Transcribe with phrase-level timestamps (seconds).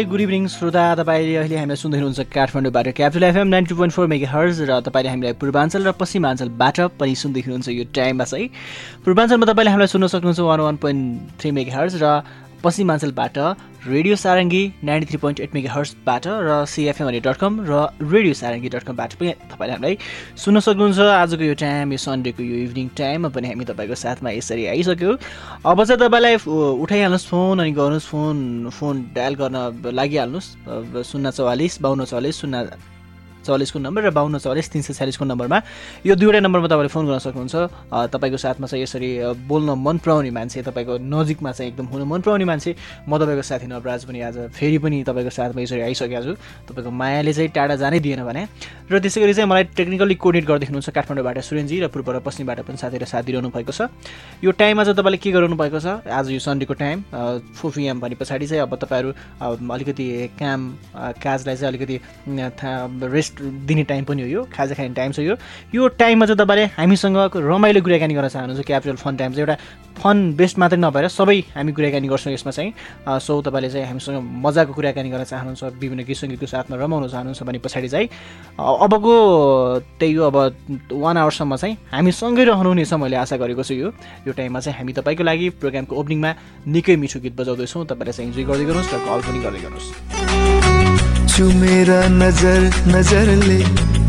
[0.00, 4.06] नमस्ते good evening श्रोता तपाईँले अहिले हामीलाई सुन्दै हुनुहुन्छ काठमाडौँबाट Capital FM ninety point four
[4.32, 8.48] megahertz र तपाईँले हामीलाई पूर्वाञ्चल र पश्चिमाञ्चलबाट पनि सुन्दै हुनुहुन्छ यो टाइममा चाहिँ।
[9.04, 11.04] पूर्वाञ्चलमा तपाईँले हामीलाई सुन्न सक्नुहुन्छ one one point
[11.36, 12.06] three megahertz र
[12.64, 13.38] पश्चिमाञ्चलबाट
[13.86, 17.72] radio Sarangi ninety three point eight mega हर्सबाट र सिएफएमहरू डट कम र
[18.04, 19.96] रेडियो सारङ्गी डट कमबाट पनि तपाईँले हामीलाई
[20.36, 24.66] सुन्न सक्नुहुन्छ। आजको यो टाइम यो सन्डेको यो इभिनिङ टाइममा पनि हामी तपाईँको साथमा यसरी
[24.76, 25.10] आइसक्यो।
[25.64, 26.34] अब चाहिँ तपाईँलाई
[26.84, 28.36] उठाइहाल्नुहोस् फोन अनि गर्नुहोस् फोन
[28.68, 29.56] फोन डायल गर्न
[29.96, 30.48] लागिहाल्नुहोस्।
[31.00, 32.58] शून्य चौवालिस बाहन्न चौवालिस शून्य
[33.50, 35.58] चौलिसको नम्बर र बाहन्न चौलिस तिन सय चालिसको नम्बरमा।
[36.06, 37.56] यो दुईवटा नम्बरमा तपाईँले फोन गर्न सक्नुहुन्छ।
[38.14, 39.10] तपाईँको साथमा चाहिँ यसरी
[39.50, 42.70] बोल्न मन पराउने मान्छे तपाईँको नजिकमा चाहिँ एकदम हुन मन पराउने मान्छे।
[43.08, 46.32] म तपाईँको साथी नवराज पनि आज फेरि पनि तपाईँको साथमा यसरी आइसकेको छु।
[46.70, 48.46] तपाईँको मायाले चाहिँ टाढा जानै दिएन भने।
[48.90, 52.60] र त्यसै गरी चाहिँ मलाई टेक्निकली कोर्डिनेट गर्दै हुनुहुन्छ काठमाडौँबाट सुरेनजी र पूर्व र पश्चिमबाट
[52.66, 53.88] पनि साथीहरू साथ दिइरहनु भएको छ।
[54.44, 56.04] यो टाइममा चाहिँ तपाईँले के गराउनु भएको छ?
[56.04, 56.98] आज यो सन्डेको टाइम
[57.54, 59.10] फोर पिएम भने पछाडि चाहिँ अब तपाईँहरू
[59.70, 60.60] अलिकति काम
[61.22, 61.96] काजलाई चाहिँ अलिकति
[63.08, 65.36] रेस्ट रेस्ट दिने टाइम पनि हो यो खाजा खाने टाइम छ यो।
[65.74, 69.56] यो टाइममा चाहिँ तपाईँले हामीसँग रमाइलो कुराकानी गर्न चाहनुहुन्छ क्यापिटल फन टाइम चाहिँ एउटा
[70.02, 72.72] फन बेस्ट मात्रै नभएर सबै हामी कुराकानी गर्छौँ यसमा चाहिँ।
[73.06, 77.58] सो तपाईँले चाहिँ हामीसँग मजाको कुराकानी गर्न चाहनुहुन्छ विभिन्न गीत सङ्गीतको साथमा रमाउन चाहनुहुन्छ भने
[77.62, 78.08] पछाडि चाहिँ।
[78.80, 79.14] अबको
[80.00, 80.36] त्यही हो अब
[81.04, 83.88] वान आवरसम्म चाहिँ हामी सँगै रहनुहुनेछ मैले आशा गरेको छु यो।
[84.24, 86.30] यो टाइममा चाहिँ हामी तपाईँको लागि प्रोग्रामको ओपनिङमा
[86.64, 89.88] निकै मिठो गीत बजाउँदैछौँ। तपाईँले चाहिँ इन्जोय गर्दै गर्नुहोस् र कल पनि गर्दै गर्नुहोस्
[91.28, 92.60] छु मेरा नजर
[92.96, 93.60] नजरले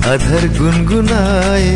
[0.08, 1.68] अधर गुनगुनाए।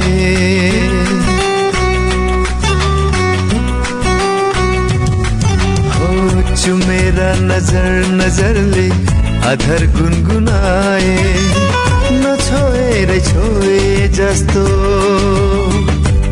[6.55, 7.91] छु मेरा नजर
[8.23, 8.87] नजरले
[9.51, 11.64] अधर गुनगुनाए।
[12.95, 14.63] नछोएर छोए जस्तो।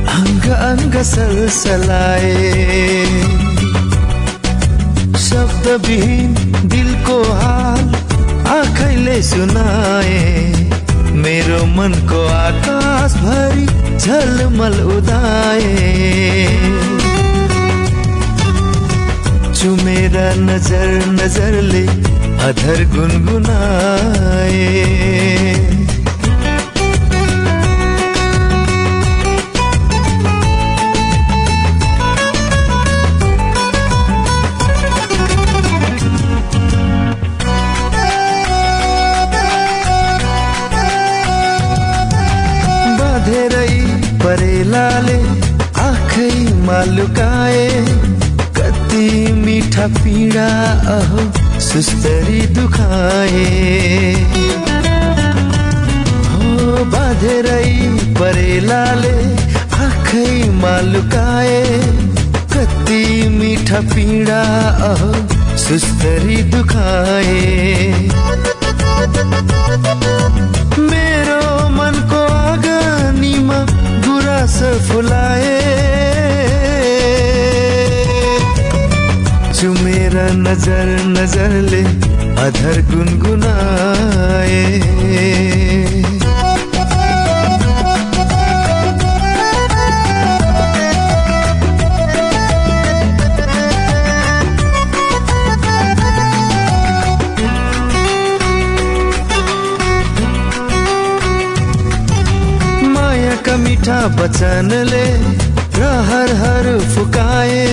[0.07, 3.06] अङ्ग अङ्ग सलसलाए।
[5.18, 6.35] शब्दविहीन
[6.66, 7.96] दिलको हाल
[8.47, 10.51] आँखैले सुनाए।
[11.12, 13.66] मेरो मनको आकाश भरि
[13.97, 16.47] झलमल उदाए।
[19.53, 21.88] चुमेरा नजर नजरले
[22.44, 24.63] अधर गुनगुनाए।
[44.23, 45.17] परेलाले
[45.81, 47.67] आँखैमा लुकाए
[48.57, 50.47] कति मिठा पीडा
[50.95, 51.23] अहो
[51.67, 53.45] सुस्तरी दुखाए।
[56.31, 57.72] हो बाँधेरै
[58.19, 59.16] परेलाले
[59.85, 61.63] आँखैमा लुकाए
[62.56, 63.03] कति
[63.39, 64.41] मिठा पीडा
[64.91, 65.13] अहो
[65.67, 67.41] सुस्तरी दुखाए।
[74.53, 75.58] फुलाए
[79.59, 80.16] चुमेर
[80.46, 81.81] नजर नजरले
[82.46, 84.62] अधर गुनगुनाए।
[103.58, 105.06] मिठा वचनले
[105.78, 107.66] रहरहरू फुकाए।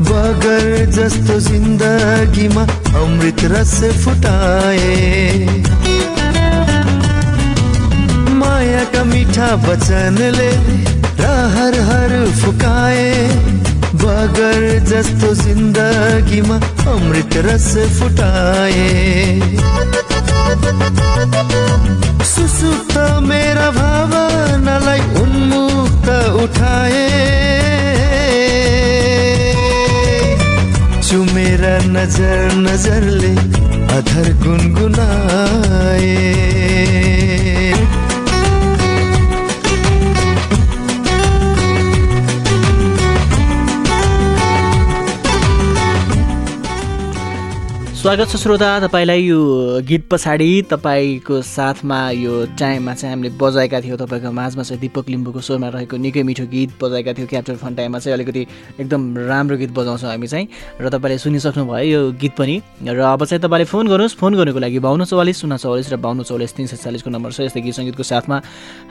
[0.00, 2.62] बगर जस्तो जिन्दगीमा
[3.00, 5.46] अमृत रस फुटाए।
[8.34, 10.50] मायाका मिठा वचनले
[11.20, 13.12] रहरहरू फुकाए।
[13.94, 16.56] बगर जस्तो जिन्दगीमा
[16.92, 18.90] अमृत रस फुटाए।
[22.36, 26.08] सुसुप्त मेरा भावनालाई उन्मुक्त
[26.42, 27.04] उठाए।
[31.08, 33.34] चुमेरा नजर नजरले
[33.96, 36.14] अधर गुनगुनाए।
[48.06, 49.38] स्वागत छ श्रोता तपाईँलाई यो
[49.82, 55.40] गीत पछाडि तपाईँको साथमा यो टाइममा चाहिँ हामीले बजाएका थियौँ। तपाईँको माझमा चाहिँ दिपक लिम्बूको
[55.42, 58.46] स्वरमा रहेको निकै मिठो गीत बजाएका थियौँ। क्याप्चर फन टाइममा चाहिँ अलिकति
[58.78, 60.46] एकदम राम्रो गीत बजाउँछौँ हामी चाहिँ।
[60.78, 64.78] र तपाईँले सुनिसक्नुभयो यो गीत पनि। र अब चाहिँ तपाईँले फोन गर्नुहोस्। फोन गर्नुको लागि
[64.86, 68.06] बाहन्न चौवालिस शून्य चौवालिस र बाहन्न चौवालिस तिन सय चालिसको नम्बर छ। यस्तै गीत सङ्गीतको
[68.06, 68.36] साथमा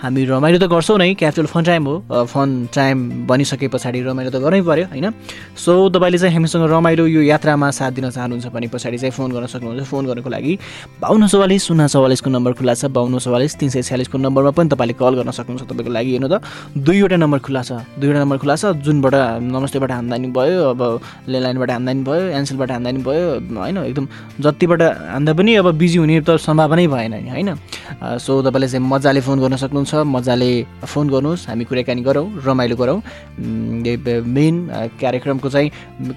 [0.04, 1.96] हामी रमाइलो त गर्छौँ नै। क्याप्चर फन टाइम हो।
[2.28, 2.98] फन टाइम
[3.32, 5.08] बनिसके पछाडि रमाइलो त गर्नै पऱ्यो होइन?
[5.56, 9.46] सो तपाईँले चाहिँ हामीसँग रमाइलो यो यात्रामा साथ दिन चाहनुहुन्छ भने पछाडि चाहिँ फोन गर्न
[9.46, 10.54] सक्नुहुन्छ। फोन गर्नको लागि
[11.02, 14.94] बाहन्न चौवालिस शून्य चौवालिसको नम्बर खुला छ। बाहन्न चौवालिस तिन सय छ्यालिसको नम्बरमा पनि तपाईँले
[14.98, 16.42] कल गर्न सक्नुहुन्छ तपाईँको लागि। हेर्नु त
[16.74, 17.72] दुईवटा नम्बर खुला छ।
[18.02, 19.16] दुईवटा नम्बर खुला छ जुनबाट
[19.46, 20.82] नमस्तेबाट हान्दानी भयो अब
[21.30, 24.06] ल्यान्डलाइनबाट हान्दानी भयो एनसेलबाट हान्दानी भयो होइन एकदम
[24.42, 24.82] जतिबाट
[25.14, 27.50] हान्दा पनि अब बिजी हुने त सम्भावनै भएन नि होइन?
[28.18, 30.52] सो तपाईँले चाहिँ मजाले फोन गर्न सक्नुहुन्छ मजाले
[30.84, 32.98] फोन गर्नुहोस् हामी कुराकानी गरौँ रमाइलो गरौँ।
[34.36, 34.56] मेन
[35.02, 35.70] कार्यक्रमको चाहिँ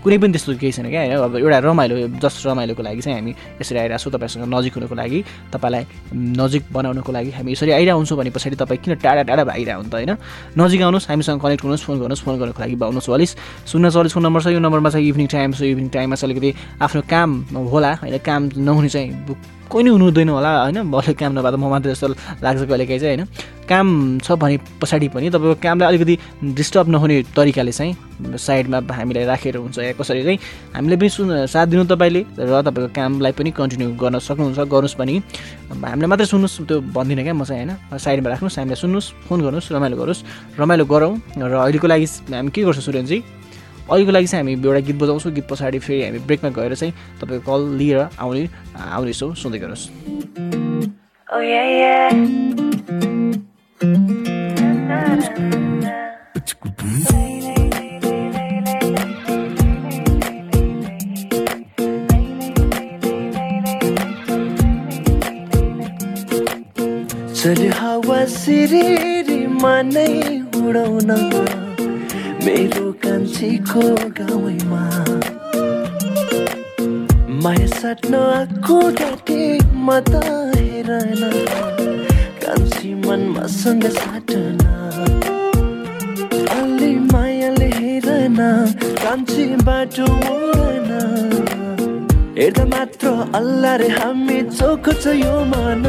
[0.03, 1.13] कुनै पनि त्यस्तो केही छैन क्या होइन?
[1.19, 2.37] अब एउटा रमाइलो जस्ट
[2.69, 7.31] रमाइलोको लागि चाहिँ हामी यसरी आइरहेको छौँ तपाईँसँग नजिक हुनुको लागि तपाईँलाई नजिक बनाउनुको लागि
[7.31, 10.13] हामी यसरी आइरहन्छौँ भने पछाडि तपाईँ किन टाढा टाढा भइरह त होइन?
[10.59, 13.31] नजिक आउनुहोस् हामीसँग कनेक्ट गर्नुहोस् फोन गर्नुहोस् फोन गर्नुको लागि बाउनु चौवालिस
[13.67, 16.51] शून्य चौवालिसको नम्बर छ यो नम्बरमा चाहिँ इभिनिङ टाइम छ इभिनिङ टाइममा चाहिँ अलिकति
[16.85, 17.31] आफ्नो काम
[17.73, 18.19] होला होइन?
[18.19, 19.11] काम नहुने चाहिँ
[19.69, 20.79] कोही नै हुनु हुँदैन होला होइन?
[20.91, 22.09] भले काम नभए त म मात्रै जस्तो
[22.43, 23.29] लाग्छ कहिलेकाहीँ चाहिँ होइन?
[23.69, 23.87] काम
[24.25, 26.15] छ भने पछाडि पनि तपाईँको कामलाई अलिकति
[26.57, 27.93] डिस्टर्ब नहुने तरिकाले चाहिँ
[28.41, 30.39] साइडमा हामीलाई राखेर हुन्छ। या कसरी चाहिँ
[30.73, 35.15] हामीले पनि सुन साथ दिनु तपाईँले र तपाईँको कामलाई पनि कन्टिन्यू गर्न सक्नुहुन्छ गर्नुहोस् पनि।
[35.85, 37.77] हामीलाई मात्रै सुन्नुहोस् त्यो भन्दिनँ क्या म चाहिँ होइन?
[37.93, 40.21] साइडमा राख्नुहोस् हामीलाई सुन्नुहोस् फोन गर्नुहोस् रमाइलो गरोस्
[40.57, 43.19] रमाइलो गरौँ र अहिलेको लागि हामी के गर्छौँ सुरेनजी
[43.89, 47.45] अहिलेको लागि चाहिँ हामी एउटा गीत बजाउँछौँ। गीत पछाडि फेरि हामी ब्रेकमा गएर चाहिँ तपाईँको
[47.49, 49.89] कल लिएर आउने आउनेछौँ सुन्दै गर्नुहोस्
[51.29, 51.43] oh,
[67.39, 70.11] चल्यो हावा सिरिमा नै
[70.59, 71.68] उडाउन।
[72.49, 73.81] मेरो कान्छीको
[74.19, 74.83] गाउँमा
[77.43, 79.43] माया साट्न आएको घाटे
[79.77, 80.23] म त
[80.57, 81.23] हेरन
[82.41, 84.65] कान्छी मनमा सँग साटन
[86.57, 88.41] अलि मायाले हेरन
[89.05, 90.91] कान्छी बाटो मोडन
[92.41, 95.85] हेर्दा मात्र अल्लाह रे हामी चोखो छ यो मन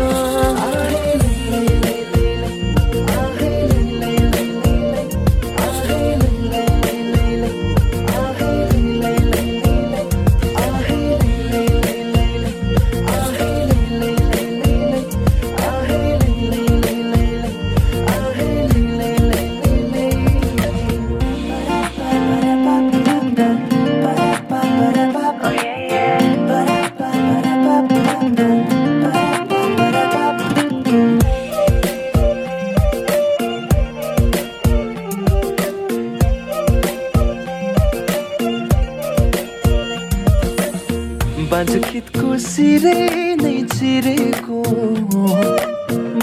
[41.69, 42.93] आज खेतको सिरे
[43.39, 44.61] नै चिरेको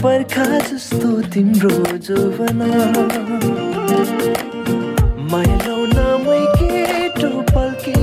[0.02, 1.70] बर्खा जस्तो तिम्रो
[2.06, 2.70] जोबना
[5.31, 7.95] माया नै केटो पल्के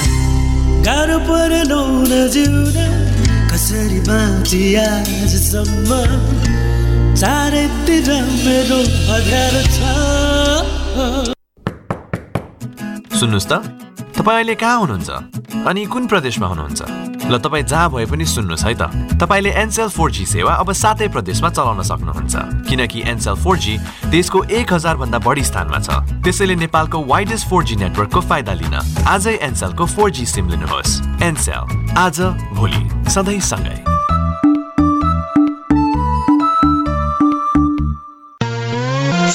[0.86, 1.72] गाह्रो परेन
[2.32, 2.76] जिउन
[3.52, 5.90] कसरी बाँची आजसम्म?
[7.20, 8.08] चारैतिर
[8.44, 8.80] मेरो
[9.16, 9.78] अध्यार छ।
[13.20, 13.52] सुन्नुहोस् त
[14.16, 15.10] तपाईँ अहिले कहाँ हुनुहुन्छ?
[15.64, 16.80] अनि कुन प्रदेशमा हुनुहुन्छ?
[17.26, 18.82] ल तपाईँ जहाँ भए पनि सुन्नुहोस् है त।
[19.18, 22.34] तपाईँले एनसेल फोर जी सेवा अब सातै प्रदेशमा चलाउन सक्नुहुन्छ।
[22.68, 23.74] किनकि एनसेल फोर जी
[24.10, 25.88] देशको एक हजार भन्दा बढी स्थानमा छ।
[26.22, 28.74] त्यसैले नेपालको वाइडेस्ट फोर जी नेटवर्कको फाइदा लिन
[29.10, 31.62] आजै एनसेलको फोर जी सिम लिनुहोस्। एनसेल
[31.98, 32.20] आज
[32.54, 33.78] भोलि सधैँ सँगै।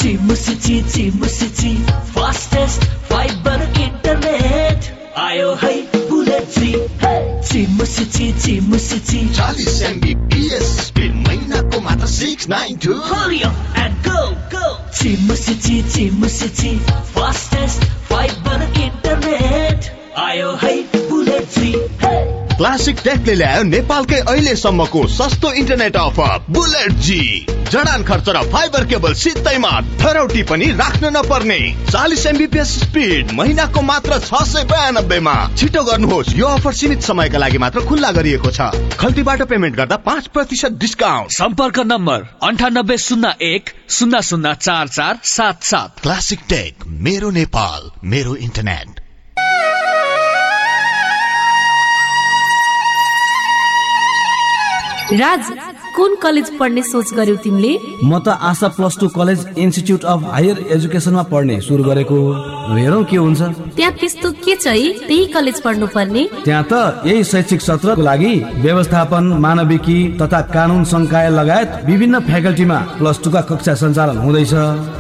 [0.02, 1.76] चिमुसी ची चिमुसी ची
[2.16, 4.80] फास्टेस्ट फाइबर इन्टरनेट
[5.20, 5.91] आयो है।
[7.52, 13.98] चिमुसी ची चिमुसी ची चालिस एमबिपिएस स्पिड महिनाको मात्र six nine two Hurry up and
[14.06, 14.22] go,
[14.54, 14.70] go!
[15.00, 16.72] चिमुसी ची चिमुसी ची
[17.12, 19.92] फास्टेस्ट फाइबर इन्टरनेट
[20.28, 20.91] आयो है
[22.62, 27.24] क्लासिक टेकले ल्यायो नेपालकै अहिलेसम्मको सस्तो इन्टरनेट अफर बुलेट जी
[27.72, 31.58] जडान खर्च र फाइबर केबल सित्तैमा धरौटी पनि राख्न नपर्ने।
[31.90, 37.58] चालिस एमबिपिएस स्पिड महिनाको मात्र छ सय बयानब्बेमा। छिटो गर्नुहोस् यो अफर सीमित समयका लागि
[37.66, 38.70] मात्र खुल्ला गरिएको छ।
[39.02, 45.20] खल्तीबाट पेमेन्ट गर्दा पाँच प्रतिशत डिस्काउन्ट सम्पर्क नम्बर अन्ठानब्बे शून्य एक शून्य शून्य चार चार
[45.34, 49.01] सात सात। क्लासिक टेक मेरो नेपाल मेरो इन्टरनेट
[55.12, 55.48] राज
[55.96, 57.72] कुन कलेज पढ्ने सोच गर्यौ तिमीले?
[58.04, 62.20] म त Asha plus two college institute of higher एजुकेसनमा पढ्ने सुरु गरेको
[62.72, 63.42] हेरौँ के हुन्छ।
[63.76, 64.88] त्यहाँ त्यस्तो के छ है?
[65.08, 71.30] त्यही कलेज पढ्नु पर्ने त्यहाँ त यही शैक्षिक सत्रको लागि व्यवस्थापन मानविकी तथा कानुन संकाय
[71.30, 74.54] लगायत विभिन्न फ्याकल्टीमा प्लस टूका कक्षा सञ्चालन हुँदैछ।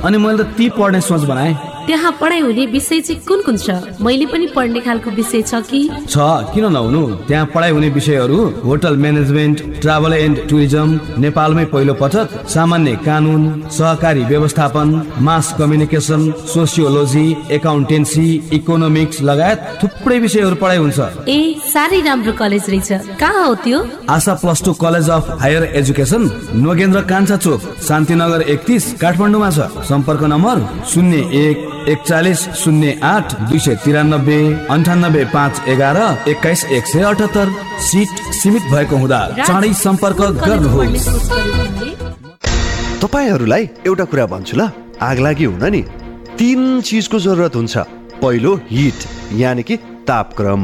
[0.03, 1.55] अनि मैले त ती पढ्ने सोच बनाएँ।
[1.88, 3.69] त्यहाँ पढाइ हुने विषय चाहिँ कुन कुन छ?
[4.01, 5.81] मैले पनि पढ्ने खालको विषय छ कि?
[6.09, 6.15] छ।
[6.53, 7.01] किन नहुनु?
[7.27, 14.23] त्यहाँ पढाइ हुने विषयहरू hotel management travel and tourism नेपालमै पहिलो पटक सामान्य कानुन सहकारी
[14.25, 14.88] व्यवस्थापन
[15.21, 21.39] mass communication sociology accountancy economics लगायत थुप्रै विषयहरू पढाइ हुन्छ। ए
[21.73, 23.79] साह्रै राम्रो कलेज रहेछ। कहाँ हो त्यो?
[24.09, 26.29] Asha plus two college of higher education
[26.61, 29.59] Nogendra Kancha Chowk Shantinagar एकतिस काठमाडौँमा छ।
[29.89, 30.55] सम्पर्क नम्बर
[30.91, 35.97] शून्य एक एकचालिस शून्य आठ दुई सय तिरानब्बे अन्ठानब्बे पाँच एघार
[36.29, 37.50] एक्काइस एक सय अठहत्तर
[37.81, 41.07] सिट सीमित भएको हुँदा चाँडै सम्पर्क गर्नुहोस्?
[43.01, 44.69] तपाईँहरूलाई एउटा कुरा भन्छु ल।
[45.01, 45.81] आग लागि हुन नि।
[46.38, 47.77] तिन चिजको जरुरत हुन्छ।
[48.21, 49.00] पहिलो हिट
[49.33, 50.63] यानि कि तापक्रम।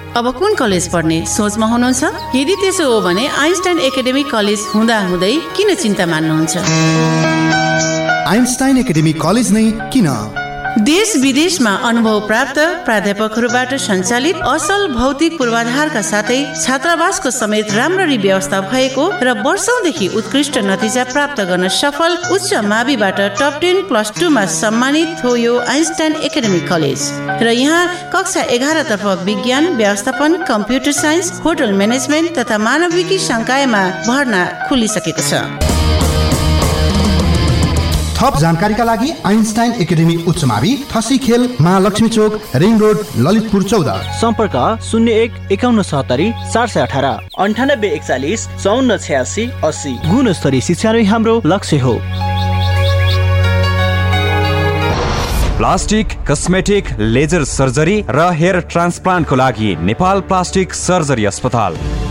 [0.17, 1.17] अब कुन कलेज पढ्ने?
[1.25, 2.03] सोचमा हुनुहुन्छ?
[2.35, 6.53] यदि त्यसो हो भने आइन्स्टाइन एकाडेमी कलेज हुँदा हुँदै किन चिन्ता मान्नुहुन्छ?
[8.27, 10.07] आइन्स्टाइन एकाडेमी कलेज नै किन?
[10.79, 19.07] देश विदेशमा अनुभव प्राप्त प्राध्यापकहरूबाट सञ्चालित असल भौतिक पूर्वाधारका साथै छात्रावासको समेत राम्ररी व्यवस्था भएको
[19.21, 25.35] र वर्षौंदेखि उत्कृष्ट नतिजा प्राप्त गर्न सफल उच्च माविबाट टप टेन प्लस टूमा सम्मानित हो
[25.35, 27.01] यो आइन्स्टाइन एकाडेमी कलेज।
[27.41, 35.27] र यहाँ कक्षा एघारतर्फ विज्ञान व्यवस्थापन कम्प्युटर साइन्स होटल म्यानेजमेन्ट तथा मानविकी संकायमा भर्ना खुलिसकेको
[35.29, 35.70] छ।
[38.21, 43.87] थप जानकारीका लागि आइन्स्टाइन एकाडेमी उच्च मावि थसी खेल महालक्ष्मी चोक रिङ रोड ललितपुर चौध।
[44.19, 44.57] सम्पर्क
[44.89, 47.05] शून्य एक एकाउन्न सत्तरी चार सय अठार
[47.45, 51.93] अन्ठानब्बे एकचालिस चौन्न छ्यासी अस्सी। गुणस्तरीय शिक्षा नै हाम्रो लक्ष्य हो।
[55.57, 61.77] प्लास्टिक कस्मेटिक लेजर सर्जरी र हेयर ट्रान्सप्लान्टको लागि नेपाल प्लास्टिक सर्जरी अस्पताल।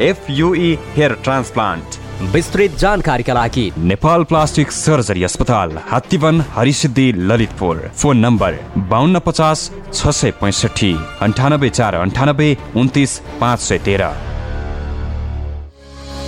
[0.00, 1.98] एफयुई हेयर ट्रान्सप्लान्ट
[2.32, 8.58] विस्तृत जानकारीका लागि नेपाल प्लास्टिक सर्जरी अस्पताल हात्तीवन हरिसिद्धि ललितपुर। फोन नम्बर
[8.90, 14.10] बाहन्न पचास छ सय पैँसठी अन्ठानब्बे चार अन्ठानब्बे उन्तिस पाँच सय तेह्र।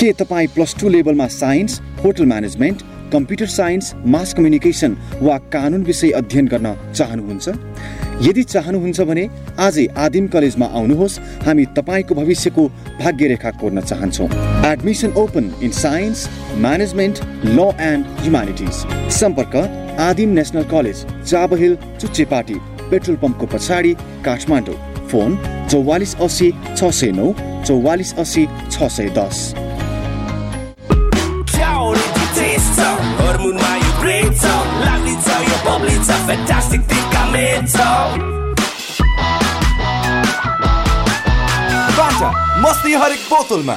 [0.00, 2.82] के तपाईँ प्लस टू लेभलमा science hotel management
[3.12, 7.48] computer science mass communication वा कानुन विषय अध्ययन गर्न चाहनुहुन्छ?
[8.22, 12.66] यदि चाहनुहुन्छ भने आजै आदिम कलेजमा आउनुहोस्। हामी तपाईँको भविष्यको
[13.00, 14.28] भाग्यरेखा कोर्न चाहन्छौँ।
[14.66, 18.74] Admission open in science management law and humanities
[19.14, 19.56] सम्पर्क
[20.00, 22.54] Adim national college Chabahil Chuchchepati
[22.90, 23.92] petrol पम्पको पछाडि
[24.24, 24.78] काठमाडौँ।
[25.10, 25.38] फोन
[25.70, 27.32] चौवालिस असी छ सय नौ
[27.66, 29.65] चौवालिस असी छ सय दस।
[33.46, 38.36] Hormonma ju bryter Landligt jag bobblitzer Fantastic diameter
[41.96, 42.30] बाटा
[42.62, 43.76] मस्ती हरेक बोतलमा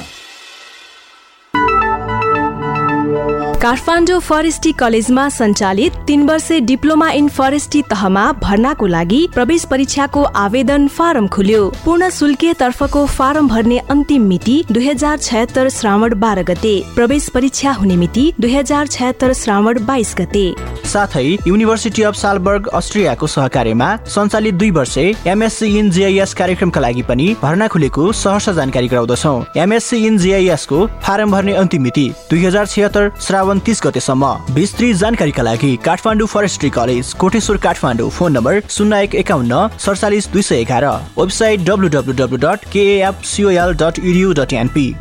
[3.60, 10.86] काठमाडौँ फरेस्टी कलेजमा सञ्चालित तीन वर्षे डिप्लोमा इन फरेस्टी तहमा भर्नाको लागि प्रवेश परीक्षाको आवेदन
[10.88, 16.72] फारम खुल्यो। पूर्ण शुल्के तर्फको फारम भर्ने अन्तिम मिति दुई हजार छयत्तर श्रावण बाह्र गते।
[16.94, 20.46] प्रवेश परीक्षा हुने मिति दुई हजार छयत्तर श्रावण बाइस गते।
[20.90, 27.28] साथै युनिभर्सिटी अफ सालबर्ग अस्ट्रियाको सहकार्यमा सञ्चालित दुई वर्षे एमएससी इन जिआइएस कार्यक्रमका लागि पनि
[27.42, 32.66] भर्ना खुलेको सहर्ष जानकारी गराउँदछौ। एमएससी इन जिआइएस को फारम भर्ने अन्तिम मिति दुई हजार
[32.66, 39.02] छिहत्तर श्रावण तिस गतेसम्म। विस्तृत जानकारीका लागि Kathmandu forestry college Koteshwor Kathmandu phone number शून्य
[39.02, 40.84] एक एकाउन्न सडचालिस दुई सय एघार।
[41.18, 44.94] Website W W W dot KFCOL dot EDU dot NP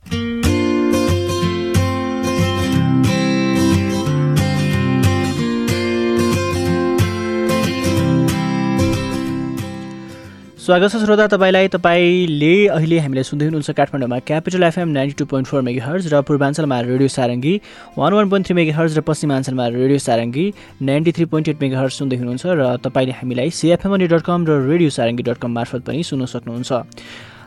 [10.68, 15.48] स्वागत छ श्रोता तपाईँलाई तपाईँले अहिले हामीलाई सुन्दै हुनुहुन्छ काठमाडौँमा Capital FM ninety two point
[15.48, 17.54] four megahertz र पूर्वाञ्चलमा radio Sarangi
[17.98, 20.46] one one point three megahertz र पश्चिमाञ्चलमा radio Sarangi
[20.90, 24.90] ninety three point eight megahertz सुन्दै हुनुहुन्छ र तपाईँले हामीलाई सिएफएमनी डट कम र रेडियो
[24.92, 26.72] सारङ्गी डट कम मार्फत पनि सुन्न सक्नुहुन्छ।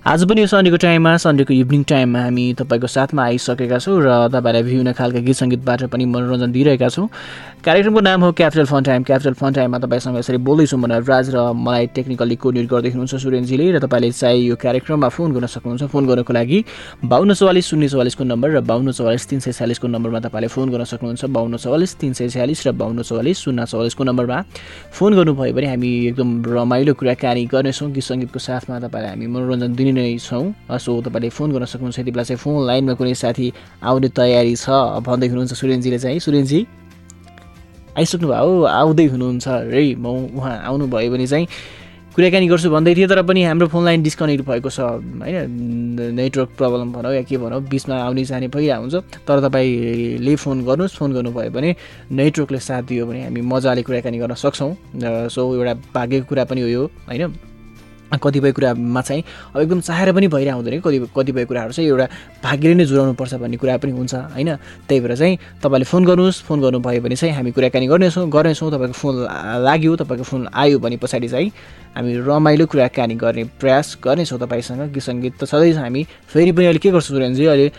[0.00, 4.62] आज पनि यो सन्डेको टाइममा सन्डेको इभिनिङ टाइममा हामी तपाईँको साथमा आइसकेका छौँ र तपाईँलाई
[4.64, 7.08] विभिन्न खालका गीत सङ्गीतबाट पनि मनोरञ्जन दिइरहेका छौँ।
[7.60, 11.52] कार्यक्रमको नाम हो Capital fun time Capital fun टाइममा तपाईँसँग यसरी बोल्दैछौँ भनेर राज र
[11.52, 16.06] मलाई टेक्निकल्ली कोर्डिनेट गर्दै हुनुहुन्छ सुरेनजीले र तपाईँले चाहिँ यो कार्यक्रममा फोन गर्न सक्नुहुन्छ। फोन
[16.08, 16.64] गर्नको लागि
[17.04, 20.84] बाहन्न चौवालिस शून्य चौवालिसको नम्बर र बाहन्न चौवालिस तिन सय छ्यालिसको नम्बरमा तपाईँले फोन गर्न
[20.88, 24.38] सक्नुहुन्छ। बाहन्न चौवालिस तिन सय छ्यालिस र बाहन्न चौवालिस शून्य चौवालिसको नम्बरमा
[24.96, 29.88] फोन गर्नुभयो भने हामी एकदम रमाइलो कुराकानी गर्नेछौँ। गीत सङ्गीतको साथमा तपाईँलाई हामी मनोरञ्जन दिने
[29.92, 30.44] नै छौँ।
[30.78, 33.46] सो तपाईँले फोन गर्न सक्नुहुन्छ। यति बेला चाहिँ फोन लाइनमा कुनै साथी
[33.82, 34.68] आउने तयारी छ?
[35.02, 36.60] भन्दै हुनुहुन्छ सुरेनजीले चाहिँ। सुरेनजी
[37.98, 38.52] आइसक्नु भयो?
[38.64, 40.06] आउँदै हुनुहुन्छ है म
[40.38, 41.46] उहाँ आउनुभयो भने चाहिँ
[42.10, 44.80] कुराकानी गर्छु भन्दै थिएँ तर पनि हाम्रो फोन लाइन डिस्कनेक्ट भएको छ।
[45.22, 48.94] होइन नेटवर्क प्रब्लम भनौँ या के भनौँ बिचमा आउने जाने भइरहेको हुन्छ
[49.26, 51.70] तर तपाईँले फोन गर्नुहोस्। फोन गर्नुभयो भने
[52.10, 56.68] नेटवर्कले साथ दियो भने हामी मजाले कुराकानी गर्न सक्छौँ। सो एउटा भाग्यको कुरा पनि हो
[56.68, 57.49] यो। होइन?
[58.16, 59.22] कतिपय कुरामा चाहिँ
[59.54, 62.06] अब एकदम चाहेर पनि भइरहेको हुँदैन कति कतिपय कुराहरू चाहिँ एउटा
[62.42, 64.56] भाग्यले नै जुराउनुपर्छ भन्ने कुरा पनि हुन्छ होइन?
[64.88, 68.98] त्यही भएर चाहिँ तपाईँले फोन गर्नुहोस् फोन गर्नुभयो भने चाहिँ हामी कुराकानी गर्नेछौँ गर्नेछौँ तपाईँको
[68.98, 69.14] फोन
[69.62, 71.52] लाग्यो तपाईँको फोन आयो भने पछाडि चाहिँ
[71.96, 76.78] हामी रमाइलो कुराकानी गर्ने प्रयास गर्नेछौँ तपाईँसँग। गीत सङ्गीत त छँदैछ हामी। फेरि पनि अहिले
[76.78, 77.44] के गर्छौँ सुरेनजी?
[77.46, 77.70] अहिले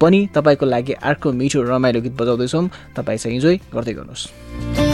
[0.00, 4.89] पनि तपाईँको लागि अर्को मिठो रमाइलो गीत बजाउँदैछौँ। तपाईँ चाहिँ इन्जोय गर्दै गर्नुहोस्।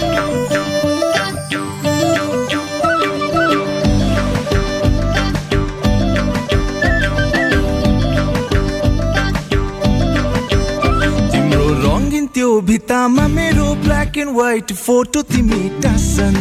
[12.37, 16.35] त्यो भित्तामा मेरो ब्ल्याक एन्ड व्हाइट फोटो तिमी टाँसन।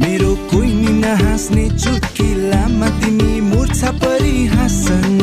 [0.00, 5.20] मेरो कोही नहाँस्ने चुटकिलामा तिमी मुर्छा परि हाँसन।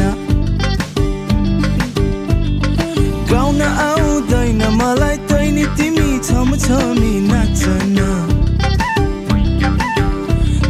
[3.32, 7.98] गाउन आउँदैन मलाई तैनी तिमी छम छमी नाचन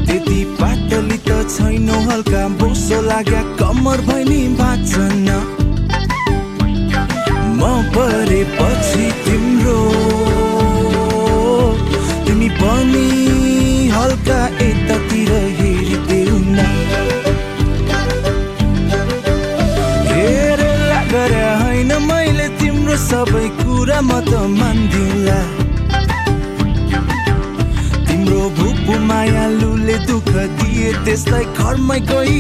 [0.08, 3.44] त्यति पातली त छैनौ हल्का बोसो लाग्या
[31.12, 32.36] त्यसलाई घरमै गई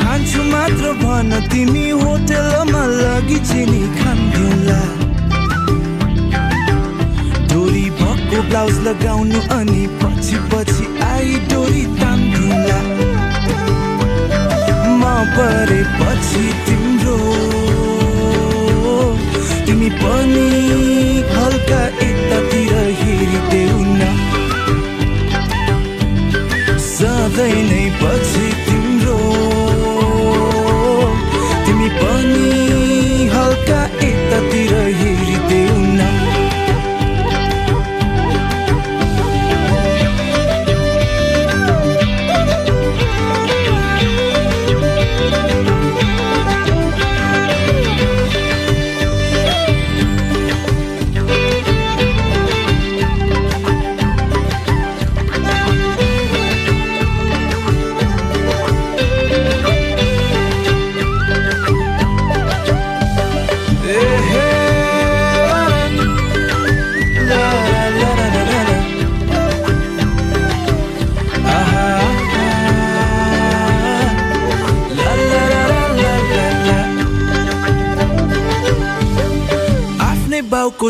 [0.00, 4.76] खान्छु मात्र भन तिमी होटलमा लगी चिनी खान्दिउला
[7.52, 12.78] डोरी भएको ब्लाउज लगाउनु अनि पछि पछि आई डोरी तान्दिउला
[15.00, 15.02] म
[15.34, 17.18] परेपछि तिम्रो
[19.66, 20.48] तिमी पनि
[21.36, 21.82] हल्का
[27.32, 28.31] सधैँ नै पछि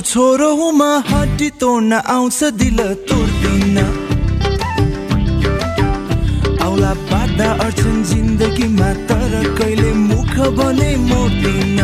[0.03, 3.79] बाउको छोरो हुँ म हड्डी तोड्न आउँछ दिल तोड्दिन।
[6.59, 11.79] औला बाधा अड्छन् जिन्दगीमा तर कहिले मुख भने मोड्दिन।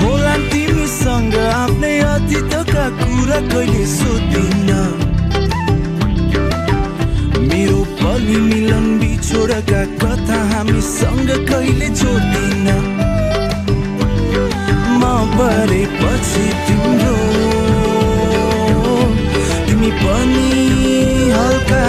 [0.00, 4.68] होला तिमीसँग आफ्नै अतीतका कुरा कहिले सोध्दिन
[7.48, 12.91] मेरो पली मिलन बिछोडका कथा हामीसँग कहिले जोड्दिन।
[15.36, 17.14] परेपछि तिम्रो
[19.66, 20.50] तिमी पनि
[21.36, 21.84] हल्का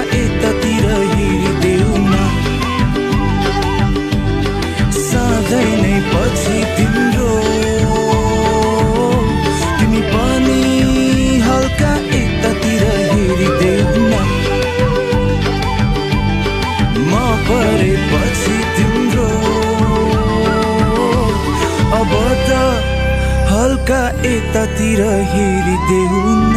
[23.63, 25.01] हल्का यतातिर
[25.33, 26.21] हेरिदेऊ
[26.53, 26.55] न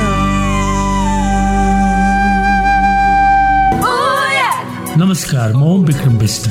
[5.02, 6.48] नमस्कार म ओम विक्रम विष्ट।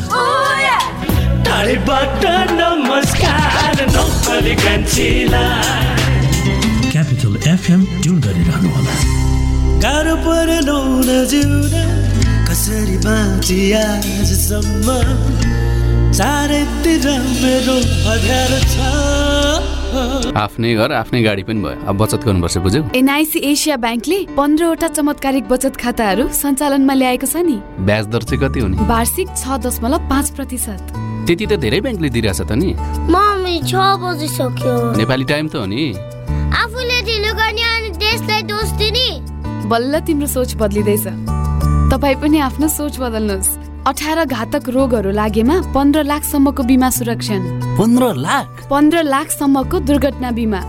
[1.47, 5.83] टाढेबाट नमस्कार नौकरी कान्छीलाई
[6.91, 8.95] क्यापिटल एफएम ट्युन गरिरहनु होला।
[9.83, 10.71] गाह्रो परेन
[11.33, 11.75] जिउन
[12.47, 14.87] कसरी बाँची आजसम्म?
[16.17, 17.05] चारैतिर
[17.43, 17.77] मेरो
[18.15, 19.24] अध्यारो छ।
[19.95, 25.43] आफ्नै घर आफ्नै गाडी पनि भयो। अब बचत गर्नुपर्छ बुझ्यौ। एनआइसी एसिया ब्याङ्कले पन्ध्रवटा चमत्कारिक
[25.47, 30.27] बचत खाताहरू सञ्चालनमा ल्याएको छ नि। ब्याज दर चाहिँ कति हुने वार्षिक छ दशमलव पाँच
[30.36, 30.81] प्रतिशत।
[31.25, 32.69] त्यति त धेरै ब्याङ्कले दिइरहेछ त नि।
[33.10, 35.84] मम्मी छ बजिसक्यो। नेपाली टाइम त हो नि।
[36.62, 39.10] आफूले ढिलो गर्ने अनि देशलाई दोष दिने।
[39.71, 41.08] बल्ल तिम्रो सोच बदलिँदैछ।
[41.91, 47.41] तपाईँ पनि आफ्नो सोच बदल्नुहोस्। अठार घातक रोगहरू लागेमा पन्ध्र लाखसम्मको बिमा सुरक्षण।
[47.78, 48.65] पन्ध्र लाख?
[48.69, 50.62] पन्ध्र लाखसम्मको दुर्घटना बिमा।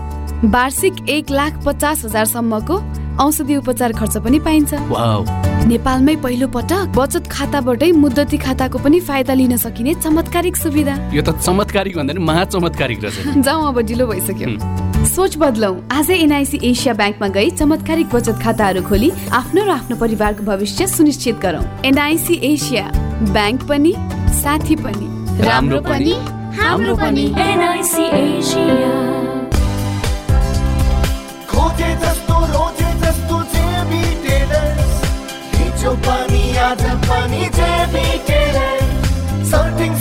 [0.45, 2.75] वार्षिक एक लाख पचास हजारसम्मको
[3.17, 4.73] औषधि उपचार खर्च पनि पाइन्छ।
[5.67, 11.41] नेपालमै पहिलो पटक बचत खाताबाटै मुद्दती खाताको पनि फाइदा लिन सकिने चमत्कारिक सुविधा। यो त
[11.41, 14.47] चमत्कारिक भन्दा नि महाचमत्कारिक रहेछ जाउँ अब ढिलो भइसक्यो।
[15.07, 20.43] सोच बदलौ। आजै एनआइसी एसिया ब्याङ्कमा गई चमत्कारिक बचत खाताहरू खोली आफ्नो र आफ्नो परिवारको
[20.45, 22.85] भविष्य सुनिश्चित गरौँ। NIC Asia.
[23.17, 23.93] ब्याङ्क पनि
[24.39, 25.07] साथी पनि
[25.45, 26.13] राम्रो पनि,
[26.57, 28.91] हाम्रो पनि। NIC Asia.
[31.49, 34.93] खोजे जस्तो रोजे जस्तो जेबी टेलर्स।
[35.55, 39.95] हिजो पनि आज पनि जेबी टेलर्स। सर्टिङ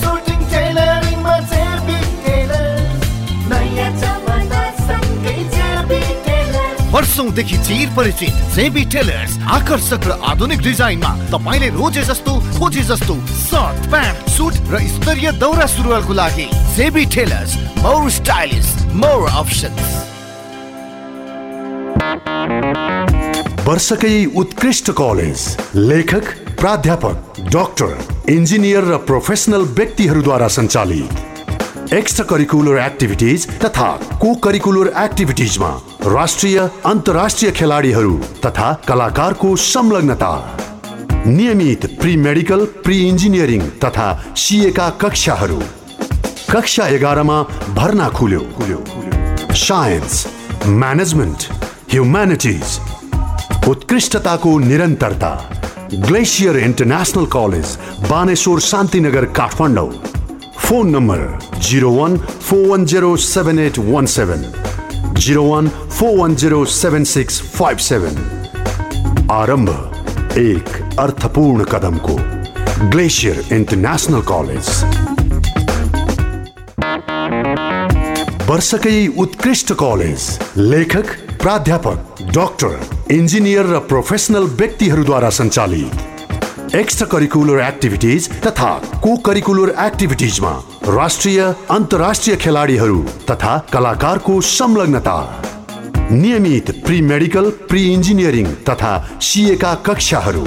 [7.07, 13.15] वर्षौंदेखि चिर परिचित जेबी टेलर्स आकर्षक र आधुनिक डिजाइनमा तपाईँले रोजे जस्तो खोजे जस्तो
[13.47, 18.69] सर्ट प्यान्ट सुट र स्तरीय दौरा सुरुवालको लागि JB tailors more stylish
[19.03, 19.87] more options.
[23.69, 25.41] वर्षकै उत्कृष्ट कलेज
[25.77, 26.27] लेखक
[26.61, 27.95] प्राध्यापक डाक्टर
[28.35, 31.36] इन्जिनियर र प्रोफेसनल व्यक्तिहरूद्वारा सञ्चालित।
[31.93, 35.69] एक्स्ट्रा करिकुलर एक्टिभिटिज तथा को करिकुलर एक्टिभिटिजमा
[36.05, 40.31] राष्ट्रिय अन्तर्राष्ट्रिय खेलाडीहरू तथा कलाकारको संलग्नता।
[41.27, 45.61] नियमित प्री मेडिकल प्री इन्जिनियरिङ तथा सिएका कक्षाहरू।
[46.51, 47.43] कक्षा एघारमा
[47.77, 48.85] भर्ना खुल्यो।
[49.57, 50.27] साइन्स
[50.67, 51.49] म्यानेजमेन्ट
[51.93, 52.79] ह्युम्यानिटिज
[53.69, 55.33] उत्कृष्टताको निरन्तरता।
[55.95, 57.79] Glacier international college
[58.11, 59.91] Baneshwar Shantinagar Kathmandu.
[60.67, 61.19] Phone number
[61.63, 64.41] zero one four one zero seven eight one seven
[65.17, 68.17] zero one four one zero seven six five seven
[69.33, 69.69] आरंभ
[70.39, 72.17] एक अर्थपूर्ण कदमको
[72.91, 74.73] ग्लेसियर इन्टरनेसनल कलेज
[78.51, 86.16] वर्षकै उत्कृष्ट college लेखक प्राध्यापक डाक्टर इन्जिनियर र professional व्यक्तिहरूद्वारा सञ्चालित
[86.75, 88.71] एक्स्ट्रा करिकुलर एक्टिभिटिज तथा
[89.03, 90.51] को करिकुलर एक्टिभिटिजमा
[90.89, 95.19] राष्ट्रिय अन्तर्राष्ट्रिय खेलाडीहरू तथा कलाकारको संलग्नता।
[96.13, 100.47] नियमित प्री मेडिकल प्री इन्जिनियरिङ तथा सिएका कक्षाहरू।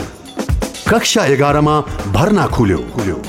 [0.89, 1.79] कक्षा एघारमा
[2.13, 3.21] भर्ना खुल्यो।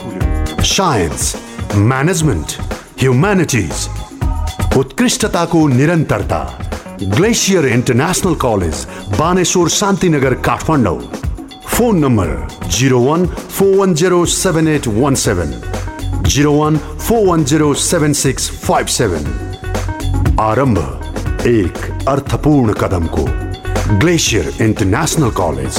[0.64, 1.34] साइन्स
[1.76, 2.56] म्यानेजमेन्ट
[3.00, 3.88] ह्युम्यानिटिज
[4.76, 6.42] उत्कृष्टताको निरन्तरता।
[7.02, 8.86] Glacier international college
[9.18, 11.00] Baneshwor Shantinagar Kathmandu.
[11.80, 15.52] Phone number zero one four one zero seven eight one seven
[16.26, 20.78] zero one four one zero seven six five seven आरंभ
[21.46, 23.24] एक अर्थपूर्ण कदमको
[23.98, 25.78] ग्लेसियर इन्टरनेसनल कलेज।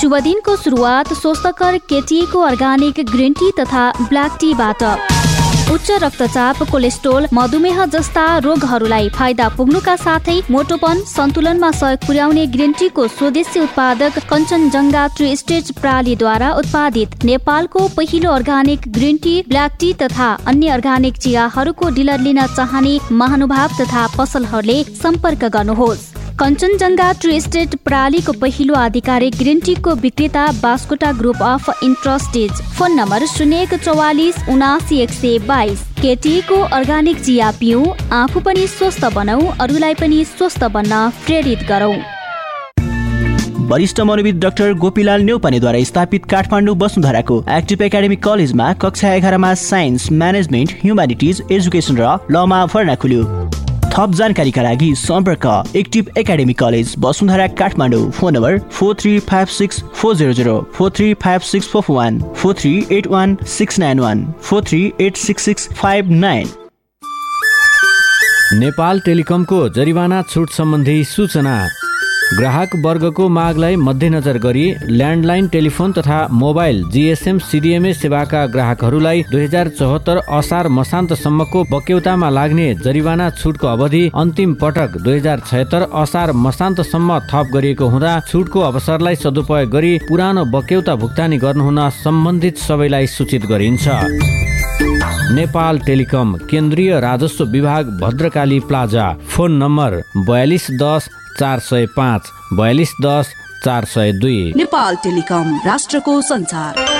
[0.00, 4.82] शुभ दिनको सुरुवात स्वस्थकर केटीको अर्ग्यानिक ग्रिन टी तथा ब्ल्याक टीबाट
[5.72, 13.06] उच्च रक्तचाप कोलेस्ट्रोल मधुमेह जस्ता रोगहरूलाई फाइदा पुग्नुका साथै मोटोपन सन्तुलनमा सहयोग पुर्याउने ग्रिन टीको
[13.10, 20.28] स्वदेशी उत्पादक कञ्चनजङ्घा ट्री स्टेट प्रणालीद्वारा उत्पादित नेपालको पहिलो organic green tea black tea तथा
[20.52, 28.74] अन्य अर्ग्यानिक चियाहरूको डिलर लिन चाहने महानुभाव तथा पसलहरूले सम्पर्क गर्नुहोस्। कञ्चनजङ्घा स्टेट प्रणालीको पहिलो
[28.74, 35.10] आधिकारिक ग्रिन टीको विक्रेता बास्कोटा ग्रुप अफ इन्ट्रस्टेज। फोन नम्बर शून्य एक चौवालिस उनासी एक
[35.12, 41.62] सय बाइस। केटीको अर्ग्यानिक चिया पिउ आफू पनि स्वस्थ बनाऊ अरूलाई पनि स्वस्थ बन्न प्रेरित
[41.68, 41.94] गरौँ।
[43.70, 50.76] वरिष्ठ मनोविद डाक्टर गोपीलाल न्यौपानेद्वारा स्थापित काठमाडौँ वसुन्धराको एक्टिभ एकाडेमी कलेजमा कक्षा एघारमा साइन्स म्यानेजमेन्ट
[50.82, 53.43] ह्युम्यानिटिज एजुकेसन र लमा भर्ना खुल्यो।
[53.96, 55.44] थप जानकारीका लागि सम्पर्क
[55.76, 60.90] active academy college Basundhara Kathmandu phone number four three five six four zero zero four
[60.90, 65.16] three five six four one four three eight one six nine one four three eight
[65.16, 66.48] six six five nine.
[68.60, 71.56] Nepal टेलिकमको जरिवाना छुट सम्बन्धी सूचना।
[72.36, 79.68] ग्राहक वर्गको मागलाई मध्यनजर गरी landline telephone तथा मोबाइल जिएसएम सिडिएमए सेवाका ग्राहकहरूलाई दुई हजार
[79.78, 87.18] चौहत्तर असार मसान्तसम्मको बक्यौतामा लाग्ने जरिवाना छुटको अवधि अन्तिम पटक दुई हजार छयत्तर असार मसान्तसम्म
[87.30, 93.88] थप गरिएको हुँदा छुटको अवसरलाई सदुपयोग गरी पुरानो बक्यौता भुक्तानी गर्नुहुन सम्बन्धित सबैलाई सूचित गरिन्छ।
[95.34, 102.92] नेपाल टेलिकम केन्द्रीय राजस्व विभाग भद्रकाली प्लाजा। फोन नम्बर बयालिस दस चार सय पाँच बयालिस
[103.02, 103.32] दस
[103.64, 106.93] चार सय दुई। नेपाल टेलिकम राष्ट्रको संचार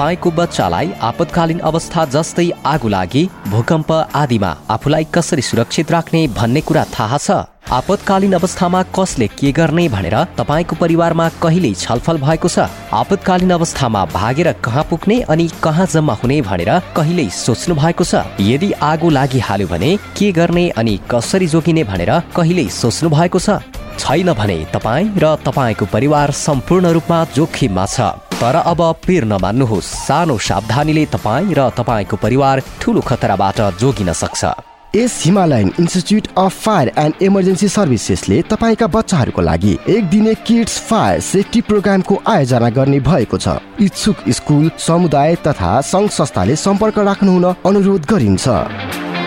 [0.00, 6.84] तपाईँको बच्चालाई आपतकालीन अवस्था जस्तै आगो लागि भूकम्प आदिमा आफूलाई कसरी सुरक्षित राख्ने भन्ने कुरा
[6.94, 7.30] थाहा छ?
[7.78, 12.64] आपतकालीन अवस्थामा कसले के गर्ने भनेर तपाईँको परिवारमा कहिल्यै छलफल भएको छ?
[12.92, 18.24] आपतकालीन अवस्थामा भागेर कहाँ पुग्ने अनि कहाँ जम्मा हुने भनेर कहिल्यै सोच्नु भएको छ?
[18.40, 23.60] यदि आगो लागिहाल्यो भने के गर्ने अनि कसरी जोगिने भनेर कहिल्यै सोच्नु भएको छ?
[24.00, 30.36] छैन भने तपाईँ र तपाईँको परिवार सम्पूर्ण रूपमा जोखिममा छ। तर अब पिर नमान्नुहोस् सानो
[30.40, 34.44] सावधानीले तपाईँ र तपाईँको परिवार ठुलो खतराबाट जोगिन सक्छ।
[34.96, 41.20] यस Himalayan institute of fire and emergency सर्भिसेसले तपाईँका बच्चाहरूको लागि एक दिने किड्स फायर
[41.20, 48.06] सेफ्टी प्रोग्रामको आयोजना गर्ने भएको छ। इच्छुक स्कुल समुदाय तथा सङ्घ संस्थाले सम्पर्क राख्नुहुन अनुरोध
[48.10, 48.48] गरिन्छ।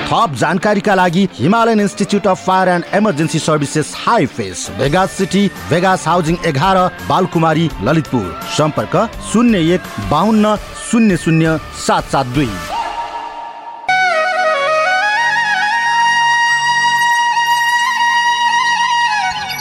[0.04, 6.08] थप जानकारीका लागि Himalayan institute of fire and emergency services high face Vegas city Vegas
[6.08, 6.78] housing एघार
[7.10, 8.96] बालकुमारी ललितपुर। सम्पर्क
[9.32, 10.56] शून्य एक बाहन्न
[10.92, 12.50] शून्य शून्य सात सात दुई।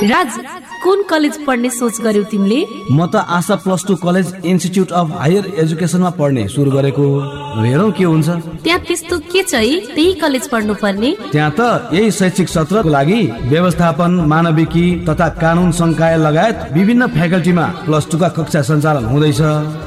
[0.04, 0.38] राज
[0.82, 2.58] कुन कलेज पढ्ने सोच गर्यौ तिमीले?
[2.90, 7.06] म त Asha plus two college institute of higher एजुकेसनमा पढ्ने सुरु गरेको
[7.62, 8.28] हेरौँ के हुन्छ।
[8.64, 9.94] त्यहाँ त्यस्तो के छ है?
[9.94, 13.20] त्यही कलेज पढ्नु पर्ने त्यहाँ त यही शैक्षिक सत्रको लागि
[13.54, 19.40] व्यवस्थापन मानविकी तथा कानुन संकाय लगायत विभिन्न फ्याकल्टीमा प्लस टूका कक्षा सञ्चालन हुँदैछ।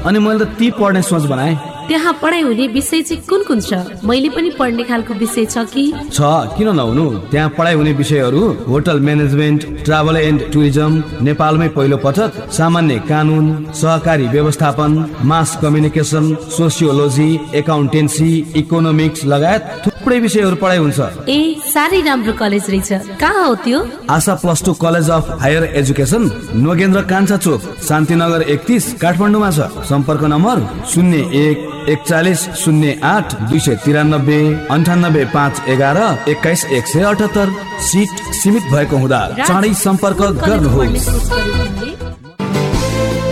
[0.08, 3.74] अनि मैले त ती पढ्ने सोच बनाएँ। त्यहाँ पढाइ हुने विषय चाहिँ कुन कुन छ?
[4.04, 5.84] मैले पनि पढ्ने खालको विषय छ कि?
[6.12, 6.20] छ
[6.58, 7.04] किन नहुनु?
[7.30, 13.46] त्यहाँ पढाइ हुने विषयहरू hotel management travel and tourism नेपालमै पहिलो पटक सामान्य कानुन
[13.80, 14.92] सहकारी व्यवस्थापन
[15.30, 17.28] mass communication sociology
[17.60, 18.30] accountancy
[18.62, 19.62] economics लगायत
[20.06, 23.78] थुप्रै विषयहरू पढाइ हुन्छ। ए साह्रै राम्रो कलेज रहेछ। कहाँ हो त्यो?
[24.06, 26.22] Asha plus two college of higher education
[26.62, 31.58] Nogendra Kancha Chowk Shantinagar एकतिस काठमाडौँमा छ। सम्पर्क नम्बर शून्य एक
[31.90, 34.38] एकचालिस शून्य आठ दुई सय तिरानब्बे
[34.70, 35.98] अन्ठानब्बे पाँच एघार
[36.30, 37.46] एक्काइस एक सय अठहत्तर।
[37.82, 41.08] सिट सीमित भएको हुँदा चाँडै सम्पर्क गर्नुहोस्।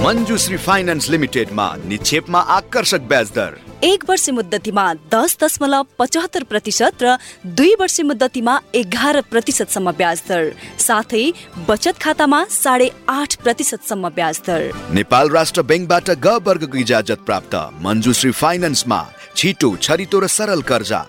[0.02, 3.52] मञ्जुश्री फाइनान्स लिमिटेडमा निक्षेपमा आकर्षक ब्याज दर
[3.84, 7.16] एक वर्ष मुद्दतीमा दस दशमलव पचहत्तर प्रतिशत र
[7.56, 10.44] दुई वर्ष मुद्दतीमा एघार प्रतिशतसम्म ब्याज दर।
[10.80, 11.24] साथै
[11.68, 18.30] बचत खातामा साढे आठ प्रतिशतसम्म ब्याज दर। नेपाल राष्ट्र ब्याङ्कबाट ग वर्गको इजाजत प्राप्त। मञ्जुश्री
[18.32, 19.00] फाइनान्समा
[19.36, 21.00] छिटो छरितो र सरल कर्जा।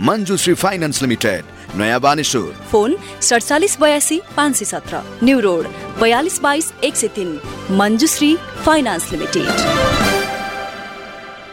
[0.00, 5.68] मञ्जुश्री फाइनान्स लिमिटेड नयाँ बानेश्वर। फोन सडचालिस बयासी पाँच सय सत्र। न्यु रोड
[6.00, 7.28] बयालिस बाइस एक सय तिन।
[7.76, 8.32] Manjushree
[8.64, 10.01] finance limited.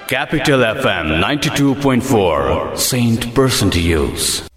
[0.10, 4.49] Capital FM 92.4, Saint Person to Use.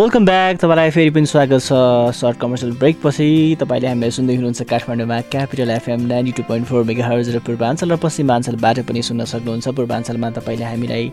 [0.00, 1.76] Welcome back तपाईँलाई फेरि पनि स्वागत छ।
[2.16, 7.28] सर्ट कमर्सियल ब्रेकपछि तपाईँले हामीलाई सुन्दै हुनुहुन्छ काठमाडौँमा Capital FM ninety two point four megahertz
[7.36, 11.04] र पूर्वाञ्चल र पश्चिमाञ्चलबाट पनि सुन्न सक्नुहुन्छ। पूर्वाञ्चलमा तपाईँले हामीलाई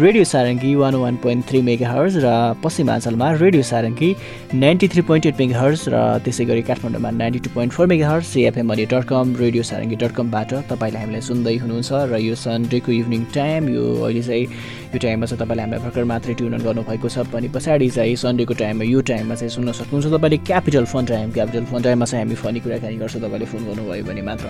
[0.00, 1.60] radio Sarangi one one point three
[1.92, 4.10] megahertz र पश्चिमाञ्चलमा radio Sarangi
[4.56, 8.72] ninety three point eight megahertz र त्यसै गरी काठमाडौँमा ninety two point four megahertz CFM
[8.72, 13.68] dot com radio Sarangi dot कमबाट तपाईँले हामीलाई सुन्दै हुनुहुन्छ। र यो सन्डेको इभिनिङ टाइम
[13.76, 17.88] यो अहिले चाहिँ यो टाइममा चाहिँ तपाईँले हामीलाई भर्खर मात्रै ट्युन गर्नुभएको छ। भने पछाडि
[17.94, 22.06] चाहिँ सन्डेको टाइममा यो टाइममा चाहिँ सुन्न सक्नुहुन्छ तपाईँले Capital fun time Capital fun टाइममा
[22.10, 24.46] चाहिँ हामी फनी कुराकानी गर्छ तपाईँले फोन गर्नुभयो भने मात्र।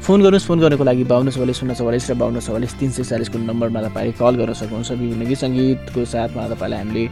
[0.00, 3.38] फोन गर्नुहोस् फोन गर्नको लागि बाहन्न चौवालिस शून्य चौवालिस र बाहन्न चौवालिस तिन सय चालिसको
[3.38, 7.02] नम्बरमा तपाईँले कल गर्न सक्नुहुन्छ। विभिन्न गीत सङ्गीतको साथमा तपाईँलाई हामीले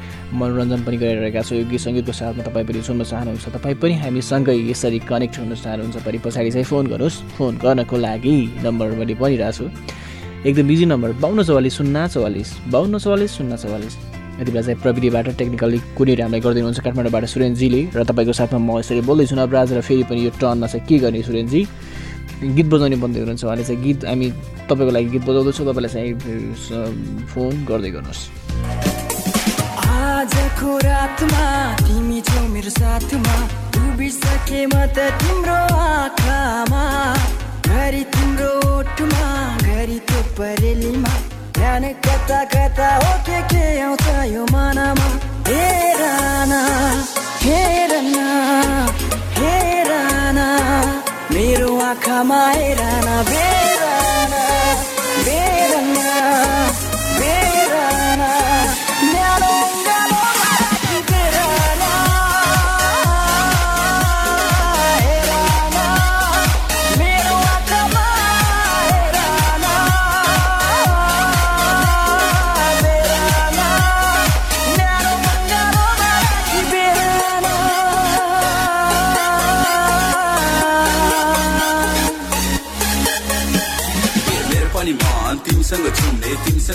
[0.41, 4.57] मनोरञ्जन पनि गरिरहेका छौँ। यो गीत सङ्गीतको साथमा तपाईँ पनि सुन्न चाहनुहुन्छ। तपाईँ पनि हामीसँगै
[4.73, 9.53] यसरी कनेक्ट हुन चाहनुहुन्छ। भने पछाडि चाहिँ फोन गर्नुहोस्। फोन गर्नको लागि नम्बर मैले भनिरहेको
[9.53, 9.69] छु।
[10.41, 13.95] एकदम बिजी नम्बर बाहन्न चौवालिस शून्य चौवालिस बाहन्न चौवालिस शून्य चौवालिस
[14.41, 19.01] यति बेला चाहिँ प्रविधिबाट टेक्निकली कुरिएर हामीलाई गरिदिनुहुन्छ काठमाडौँबाट सुरेनजीले र तपाईँको साथमा म यसरी
[19.05, 21.61] बोल्दैछु नवराज र फेरि पनि यो टर्नमा चाहिँ के गर्ने सुरेनजी?
[22.57, 24.29] गीत बजाउने बन्दै हुनुहुन्छ भने चाहिँ गीत हामी
[24.65, 26.13] तपाईँको लागि गीत बजाउँदैछौँ तपाईँलाई चाहिँ
[27.37, 28.23] फोन गर्दै गर्नुहोस्।
[29.93, 31.45] आजको रातमा
[31.85, 33.37] तिमी छौ मेरो साथमा
[33.77, 37.00] डुबिसके म त तिम्रो आँखामा।
[42.07, 45.09] कता कता हो के के आउँछ यो मनमा
[45.49, 46.01] हेर
[46.51, 46.61] न
[47.45, 48.19] हेर न
[49.39, 49.91] हेर
[50.39, 50.49] न
[51.35, 53.80] मेरो आँखामा हेर न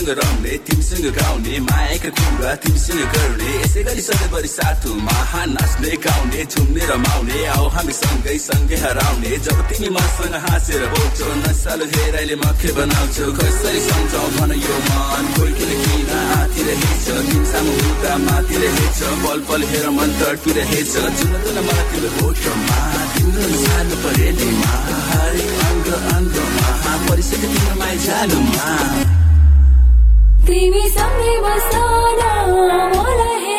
[0.06, 5.18] तिमीसँग रम्ने तिमीसँग गाउने मायाका कुरा तिमीसँग गर्ने यसै गरी सधैँभरि साथमा
[5.50, 11.84] नाच्ने गाउने झुम्ने रमाउने आऊ हामी सँगै सँगै हराउने जब तिमी मसँग हाँसेर बोल्छौ नसालु
[11.90, 18.12] हेराइले मखे बनाउँछौ कसरी सम्झाउ भन यो मन कोही किन किन आँतिरहेछ तिमी सामु हुँदा
[18.22, 22.78] माथिरहेछ पल पल हेर मन तडपिरहेछ जुन मलाई तिम्रो होठमा
[23.10, 24.72] तिम्रो सानो परेलीमा
[25.10, 29.15] हरेक अङ्ग अङ्गमा परिसक्यो तिम्रो माया जानुमा
[30.46, 31.76] तिमी सँगै बस्न
[32.92, 33.55] मलाई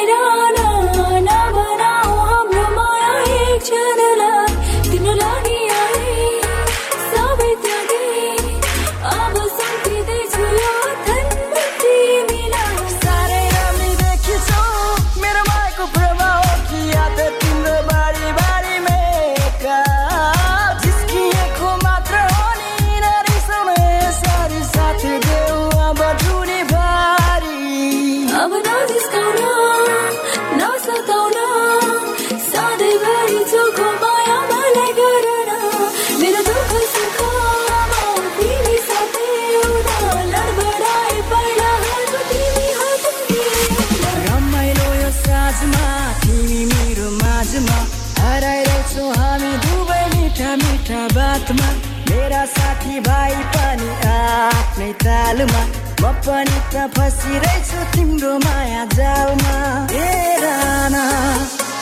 [55.07, 55.63] तालमा
[56.01, 59.55] म पनि त फसिरहेछु तिम्रो माया जालमा।
[59.95, 60.45] हेर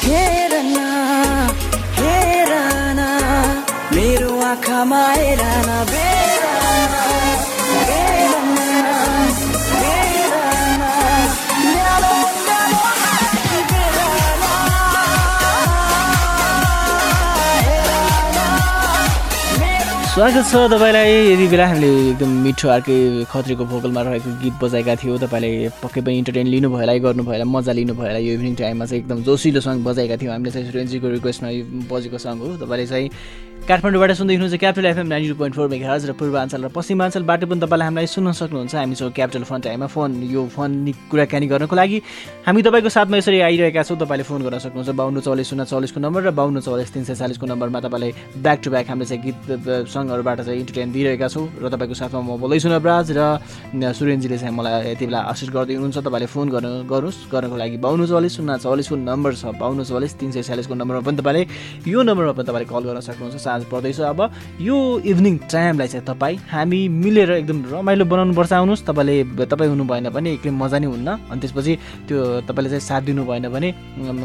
[0.06, 0.54] हेर
[2.00, 2.52] हेर
[3.96, 5.44] मेरो आँखामा हेर
[5.92, 6.44] बेर
[20.16, 25.18] स्वागत छ तपाईँलाई। यति बेला हामीले एकदम मिठो अर्कै खत्रीको भोकलमा रहेको गीत बजाएका थियौँ।
[25.20, 29.02] तपाईँले पक्कै पनि इन्टरटेन लिनुभयो होला गर्नुभयो होला मजा लिनुभयो होला यो इभिनिङ टाइममा चाहिँ
[29.04, 31.50] एकदम जोसिलो सङ्ग बजाएका थियौँ। हामीले चाहिँ सुरेन्जीको रिक्वेस्टमा
[31.92, 33.08] बजेको सङ्ग हो। तपाईँले चाहिँ
[33.66, 37.60] काठमाडौँबाट सुन्दै हुनुहुन्छ Capital FM ninety two point four mega र पूर्वाञ्चल र पश्चिमाञ्चलबाट पनि
[37.66, 40.70] तपाईँले हामीलाई सुन्न सक्नुहुन्छ। हामी छौँ क्यापिटल फोन टाइममा फोन यो फोन
[41.10, 41.98] कुराकानी गर्नको लागि
[42.46, 46.22] हामी तपाईँको साथमा यसरी आइरहेका छौँ। तपाईँले फोन गर्न सक्नुहुन्छ बाहन्न चौलिस शून्य चौलिसको नम्बर
[46.30, 49.38] र बाहन्न चौलिस तिन सय चालिसको नम्बरमा तपाईँले ब्याक टु ब्याक हामीले चाहिँ गीत
[49.90, 53.42] सङ्गहरूबाट चाहिँ इन्टरटेन दिइरहेका छौँ र तपाईँको साथमा म बोल्दैछु नवराज र
[53.82, 58.06] सुरेन्जीले चाहिँ मलाई यति बेला आशिष गर्दै हुनुहुन्छ। तपाईँले फोन गर्नु गर्नुहोस् गर्नको लागि बाहन्न
[58.14, 61.42] चौलिस शून्य चौलिसको नम्बर छ। बाहन्न चौलिस तिन सय चालिसको नम्बरमा पनि तपाईँले
[61.90, 64.20] यो नम्बरमा पनि तपाईँले कल गर्न सक्नुहुन्छ। साँझ पर्दैछ अब।
[64.62, 70.10] यो इभिनिङ टाइमलाई चाहिँ तपाईँ हामी मिलेर एकदम रमाइलो बनाउनुपर्छ। आउनुहोस् तपाईँले तपाईँ हुनु भएन
[70.12, 71.74] भने एक्लै मजा नै हुन्न। अनि त्यसपछि
[72.08, 73.70] त्यो तपाईँले चाहिँ साथ दिनु भएन भने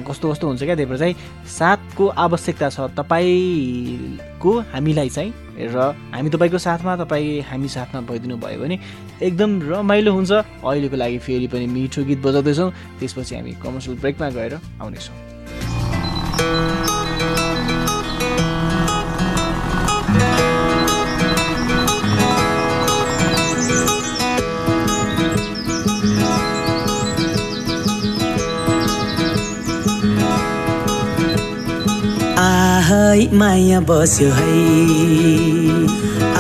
[0.03, 0.75] कस्तो कस्तो हुन्छ क्या?
[0.75, 1.15] त्यही भएर चाहिँ
[1.47, 5.31] साथको आवश्यकता छ तपाईँको हामीलाई चाहिँ।
[5.71, 8.77] र हामी तपाईँको साथमा तपाईँ हामी साथमा भइदिनु भयो भने
[9.23, 10.33] एकदम रमाइलो हुन्छ।
[10.67, 15.15] अहिलेको लागि फेरि पनि मिठो गीत बजाउँदैछौँ। त्यसपछि हामी कमर्सियल ब्रेकमा गएर आउनेछौँ।
[32.91, 34.55] आहै माया बस्यो है।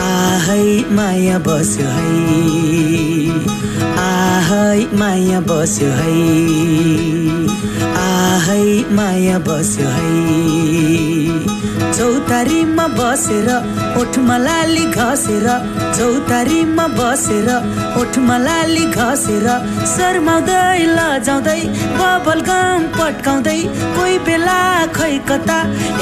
[0.03, 3.60] आहै माया बस्यो है।
[4.41, 6.12] आहै माया बस्यो है।
[8.03, 8.68] आहै
[8.99, 10.12] माया बस्यो है।
[11.97, 13.49] चौतारीमा बसेर
[14.01, 15.47] ओठमा लाली घसेर
[15.99, 17.49] चौतारीमा बसेर
[18.01, 19.47] ओठमा लाली घसेर
[19.95, 21.61] शर्माउँदै लजाउँदै
[22.01, 23.61] बबल गम पट्काउँदै
[23.97, 24.61] कोही बेला
[24.99, 25.59] खै कता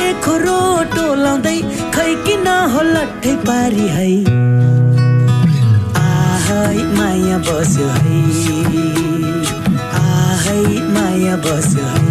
[0.09, 0.61] एखोरो
[0.97, 1.59] टोलाउँदै
[1.97, 4.38] खै किन हो लट्ठै पारी है।
[6.49, 8.18] आहै माया बस्यो है।
[10.01, 10.62] आहै
[10.94, 12.07] माया बस्यो है।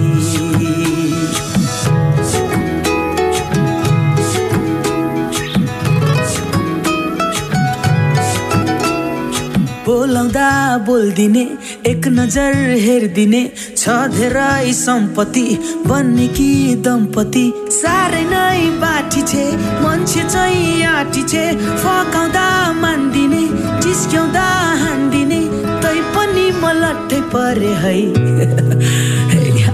[9.88, 10.50] बोलाउँदा
[10.86, 11.44] बोलिदिने
[11.90, 12.54] एक नजर
[12.86, 13.42] हेरिदिने
[13.78, 15.46] छ धेरै सम्पत्ति
[15.88, 16.50] बन्ने कि
[16.86, 19.46] दम्पति। साह्रै नै बाठी छे
[19.84, 21.46] मान्छे चाहिँ आटी छे।
[21.84, 22.48] फकाउँदा
[22.82, 23.44] मान्दिने
[23.88, 24.46] चिस्क्याउँदा
[24.80, 25.38] हान्दिने
[25.84, 27.94] तै पनि म लट्ठै परे हे,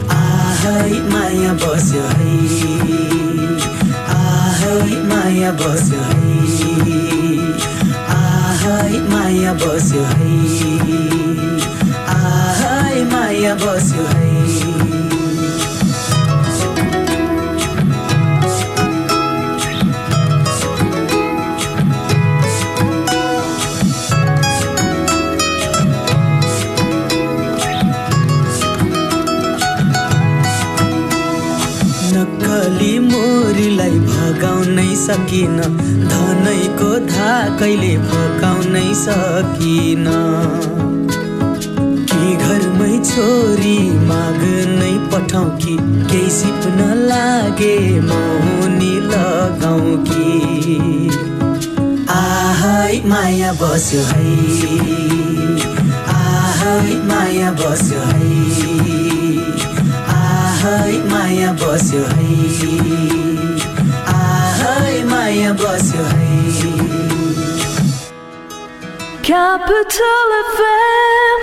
[0.17, 2.27] आहै माया बस्यो है।
[4.17, 6.21] आहै माया बस्यो है।
[8.17, 10.29] आहै माया बस्यो है।
[12.17, 14.32] आहै माया बस्यो है।
[34.43, 35.57] मोरीलाई भगाउनै सकिन।
[36.07, 40.05] धनैको धाकैले फकाउनै सकिन?
[42.05, 45.77] कि घरमै छोरी माग्नै पठाउ कि?
[45.81, 50.49] केही सिप्न लागे मौनी लगाउ कि?
[52.09, 54.35] आहै माया बस्यो है।
[56.15, 58.33] आहै माया बस्यो है।
[60.09, 63.22] आहै माया बस्यो है आहै माया बस्यो है।
[69.21, 71.41] Capital FM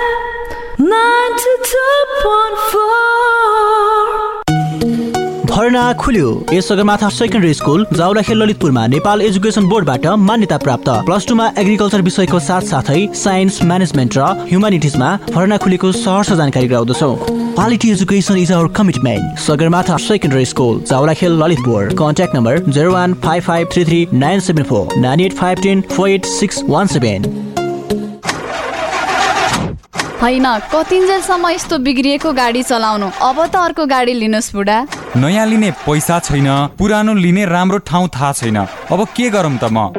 [0.79, 3.50] 92.4
[5.71, 11.47] भर्ना खुल्यो। यस सगरमाथा सेकेन्डरी स्कुल जाउलाखेल ललितपुरमा नेपाल एजुकेसन बोर्डबाट मान्यता प्राप्त। प्लस टूमा
[11.59, 17.11] एग्रिकल्चर विषयको साथ साथै साइन्स म्यानेजमेन्ट र ह्युमानिटिजमा भर्ना खुलेको सहर्ष जानकारी गराउँदछौ।
[17.55, 21.95] Quality education is our commitment Sagarmatha secondary school Jawalakhel Lalitpur.
[22.01, 25.85] Contact number zero one five five three three nine seven four nine eight five ten
[25.93, 27.31] four eight six one seven.
[30.23, 33.07] होइन कतिन्जेलसम्म यस्तो बिग्रिएको गाडी चलाउनु?
[33.23, 34.79] अब त अर्को गाडी लिनुहोस् बुढा।
[35.17, 36.47] नयाँ लिने पैसा छैन
[36.79, 39.91] पुरानो लिने राम्रो ठाउँ थाहा छैन। अब के गरौँ त म?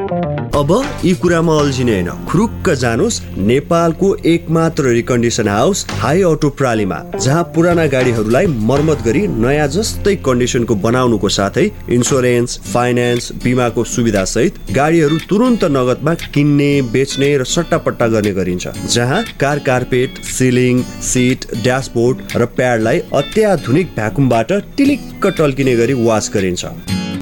[0.61, 0.71] अब
[1.05, 7.85] यी कुरामा अल्झिने होइन खुरुक्क जानुहोस् नेपालको एकमात्र रिकन्डिसन हाउस हाई अटो प्रालीमा जहाँ पुराना
[7.93, 11.65] गाडीहरूलाई मर्मत गरी नयाँ जस्तै कन्डिसनको बनाउनुको साथै
[11.97, 19.23] इन्सुरेन्स फाइनेन्स बिमाको सुविधा सहित गाडीहरू तुरन्त नगदमा किन्ने बेच्ने र सट्टापट्टा गर्ने गरिन्छ जहाँ
[19.41, 26.65] car carpet ceiling seat dashboard र प्याडलाई अत्याधुनिक भ्याकुमबाट टिलिक्क टल्किने गरी वास गरिन्छ।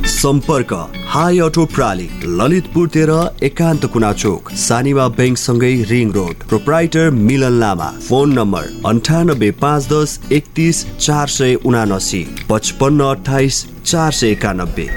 [0.10, 0.72] सम्पर्क
[1.08, 2.08] हाई अटो प्राली
[2.40, 9.50] ललितपुर तेह्र एकान्त कुना चोक Sanima ब्याङ्कसँगै ring road proprietor Milan Lama phone number अन्ठानब्बे
[9.62, 14.88] पाँच दस एकतिस चार सय उनासी पचपन्न अठाइस चार सय एकानब्बे।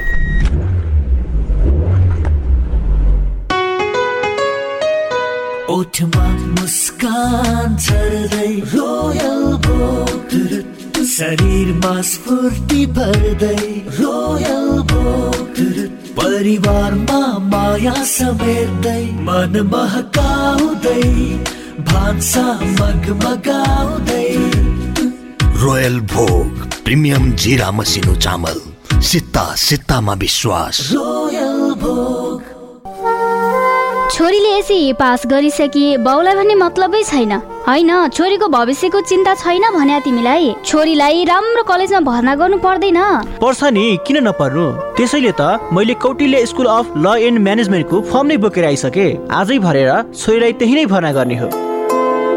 [6.58, 7.76] मुस्कान
[11.12, 13.56] शरीरमा स्फूर्ति भर्दै
[13.98, 14.62] रोयल
[16.18, 17.20] परिवारमा
[17.52, 21.04] माया समेट्दै मन महकाउँदै
[21.90, 22.46] भान्सा
[22.78, 24.30] मगमगाउँदै।
[25.62, 28.58] रोयल भोग प्रिमियम जिरा मसिनो चामल
[29.10, 31.51] सित्ता सित्तामा विश्वास रोयल
[34.12, 37.32] छोरीले एसी पास गरिसके बाउलाई भन्ने मतलबै छैन।
[37.64, 43.00] होइन छोरीको भविष्यको चिन्ता छैन भन्या तिमीलाई। छोरीलाई राम्रो कलेजमा भर्ना गर्नु पर्दैन।
[43.40, 44.66] पर्छ नि किन नपर्नु?
[45.00, 49.90] त्यसैले त मैले Kautilya school of law and म्यानेजमेन्टको form नै बोकेर आइसके। आजै भरेर
[50.12, 51.48] छोरीलाई त्यही नै भर्ना गर्ने हो।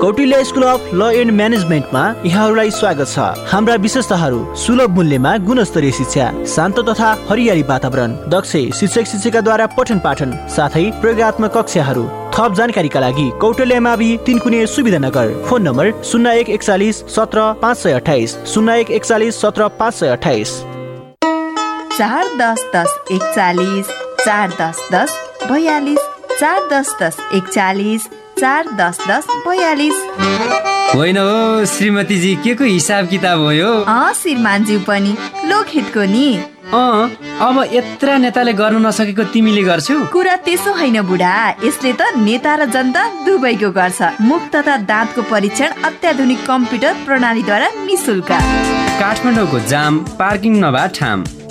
[0.05, 3.19] Kautilya school of law and म्यानेजमेन्टमा यहाँहरूलाई स्वागत छ।
[3.51, 10.35] हाम्रा विशेषताहरू सुलभ मूल्यमा गुणस्तरीय शिक्षा शान्त तथा हरियाली वातावरण दक्ष शिक्षक शिक्षिकाद्वारा पठन पाठन
[10.55, 12.03] साथै प्रयोगत्मक कक्षाहरू
[12.35, 17.77] थप जानकारीका लागि कौटल्य मावि तिनकुने सुविधा नगर फोन नम्बर शून्य एक एकचालिस सत्र पाँच
[17.77, 20.51] सय अठाइस शून्य एक एकचालिस सत्र पाँच सय अठाइस
[21.97, 23.89] चार दस दस एकचालिस
[24.21, 25.17] चार दस दस
[25.51, 26.05] बयालिस
[26.39, 28.07] चार दस दस एकचालिस।
[28.39, 29.97] चार दस दस बयालिस।
[30.95, 33.69] होइन हो श्रीमतीजी के को हिसाब किताब हो यो?
[33.83, 35.15] अँ श्रीमानज्यू पनि
[35.45, 36.27] लोकहितको नि।
[36.73, 37.09] अँ
[37.39, 39.95] अब यत्र नेताले गर्नु नसकेको तिमीले गर्छौ?
[40.11, 41.33] कुरा त्यसो होइन बुढा
[41.63, 48.31] यसले त नेता र जनता दुवैको गर्छ। मुख तथा दाँतको परीक्षण अत्याधुनिक कम्प्युटर प्रणालीद्वारा निशुल्क
[48.99, 51.23] काठमाडौँको जाम पार्किङ नभए ठाम।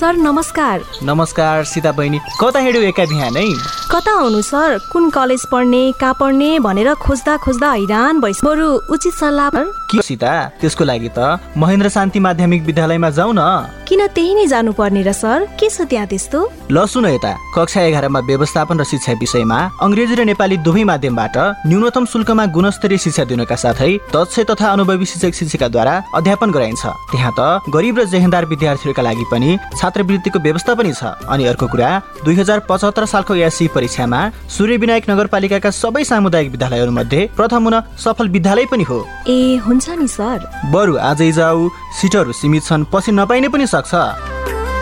[0.00, 3.44] sir नमस्कार। नमस्कार सीता बहिनी। कता हिँड्यो एका बिहानै?
[3.90, 9.14] कता आउनु सर कुन कलेज पढ्ने कहाँ पढ्ने भनेर खोज्दा खोज्दा हैरान भइस बरु उचित
[9.14, 9.50] सल्लाह
[9.90, 10.32] के सीता?
[10.62, 11.18] त्यसको लागि त
[11.58, 13.42] महेन्द्र शान्ति माध्यमिक विद्यालयमा जाउँ न।
[13.90, 15.46] किन त्यही नै जानु पर्ने र सर?
[15.58, 16.38] के छ त्यहाँ त्यस्तो?
[16.70, 22.04] ल सुन यता। कक्षा एघारमा व्यवस्थापन र शिक्षा विषयमा अङ्ग्रेजी र नेपाली दुवै माध्यमबाट न्यूनतम
[22.06, 27.98] शुल्कमा गुणस्तरीय शिक्षा दिनका साथै दक्ष तथा अनुभवी शिक्षक शिक्षिकाद्वारा अध्यापन गराइन्छ। त्यहाँ त गरिब
[27.98, 31.90] र जेहेन्दार विद्यार्थीहरूका लागि पनि छात्रवृत्तिको व्यवस्था पनि छ। अनि अर्को कुरा
[32.22, 34.20] दुई हजार पचहत्तर सालको एससी परीक्षामा
[34.50, 39.86] सूर्य विनायक नगरपालिकाका सबै सामुदायिक विद्यालयहरू मध्ये प्रथम हुन सफल विद्यालय पनि हो। ए हुन्छ
[40.00, 40.38] नि सर।
[40.72, 41.68] बरु आजै जाऊ।
[42.00, 43.92] सिटहरू सीमित छन् पछि नपाइने पनि सक्छ।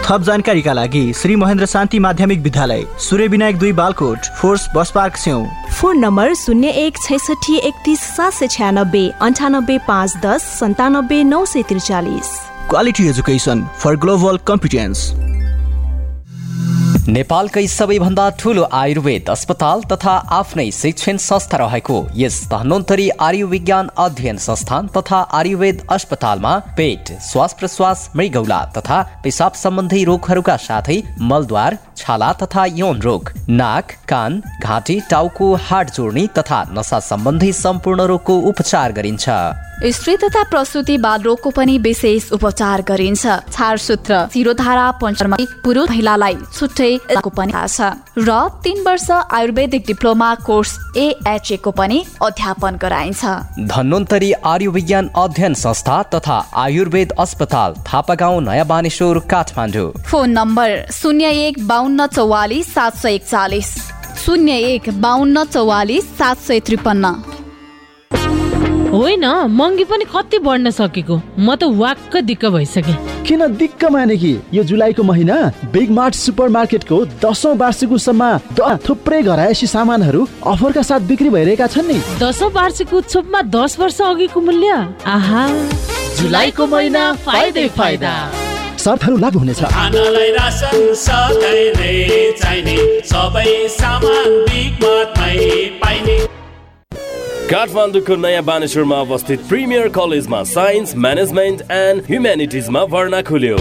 [0.04, 5.16] थप जानकारीका लागि श्री महेन्द्र शान्ति माध्यमिक विद्यालय सूर्य विनायक दुई बालकोट फोर्स बस पार्क
[5.16, 5.44] स्यौ
[5.78, 11.62] फोन नम्बर शून्य एक छैसठी एकतिस सात सय छ्यानब्बे अन्ठानब्बे पाँच दस सन्तानब्बे नौ सय
[11.62, 12.36] त्रिचालिस।
[12.70, 15.10] Quality education for global competence.
[17.08, 24.90] नेपालकै सबैभन्दा ठुलो आयुर्वेद अस्पताल तथा आफ्नै शिक्षण संस्था रहेको यस धन्वन्तरी आयुर्विज्ञान अध्ययन संस्थान
[24.96, 30.98] तथा आयुर्वेद अस्पतालमा पेट श्वास प्रश्वास मृगौला तथा पेसाब सम्बन्धी रोगहरूका साथै
[31.30, 33.32] मलद्वार छाला तथा यौन रोग
[33.62, 39.28] नाक कान घाँटी टाउको हाड जोड्ने तथा नसा सम्बन्धी सम्पूर्ण रोगको उपचार गरिन्छ।
[39.78, 46.90] स्त्री तथा प्रसुति बाल रोगको पनि विशेष उपचार गरिन्छ। छारसूत्र शिरोधारा पञ्चरमा पुरुष महिलालाई छुट्टै
[47.30, 53.22] पनि छ। र तीन वर्ष आयुर्वेदिक डिप्लोमा कोर्स एएचए को पनि अध्यापन गराइन्छ।
[53.70, 61.30] धन्वन्तरी आयुर्विज्ञान अध्ययन संस्था तथा आयुर्वेद अस्पताल थापा गाउँ नयाँ बानेश्वर काठमाडौँ। फोन नम्बर शून्य
[61.46, 63.74] एक बाहन्न चौवालिस सात सय एकचालिस।
[64.26, 67.37] शून्य एक बाहन्न चौवालिस सात सय त्रिपन्न।
[68.88, 71.20] होइन महँगी पनि कति बढ्न सकेको?
[71.38, 75.36] म त वाक्क दिक्क भइसकेँ। किन दिक्क माने कि यो जुलाईको महिना
[75.72, 78.30] बिग मार्ट सुपर मार्केटको दसौँ वार्षिक उत्सवमा
[78.88, 84.40] थुप्रै घरायसी सामानहरू अफरका साथ बिक्री भइरहेका छन् नि। दसौँ वार्षिक उत्सवमा दस वर्ष अघिको
[84.40, 84.72] मूल्य?
[85.06, 85.46] आहा।
[86.16, 88.14] जुलाईको महिना फाइदै फाइदा।
[88.78, 91.92] शर्तहरू लागू हुनेछ। खानालाई रासन सधैँले
[92.40, 95.36] चाहिने सबै सामान बिग मार्टमै
[95.84, 96.18] पाइने।
[97.50, 103.56] काठमाडौँको नयाँ बानेश्वरमा अवस्थित प्रिमियर कलेजमा साइन्स म्यानेजमेन्ट एन्ड ह्युम्यानिटिजमा भर्ना खुल्यो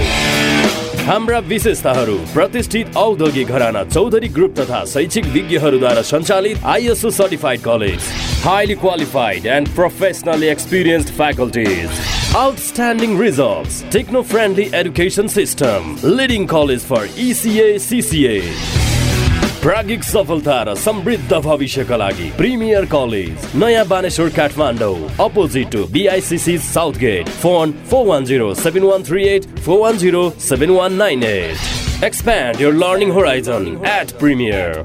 [1.08, 8.10] हाम्रा विशेषताहरू प्रतिष्ठित औद्योगिक घराना चौधरी ग्रुप तथा शैक्षिक विज्ञहरूद्वारा सञ्चालित ISO certified college
[8.44, 12.04] highly qualified and professionally experienced faculties
[12.38, 18.87] Outstanding results, techno friendly education system, leading college for ECA, CCA.
[19.68, 27.00] प्राज्ञिक सफलता र समृद्ध भविष्यका लागि प्रिमियर कलेज नयाँ Baneshwor Kathmandu opposite to BICC south
[27.00, 31.24] gate phone four one zero seven one three eight four one zero seven one nine
[31.24, 34.82] eight expand your learning horizon at premier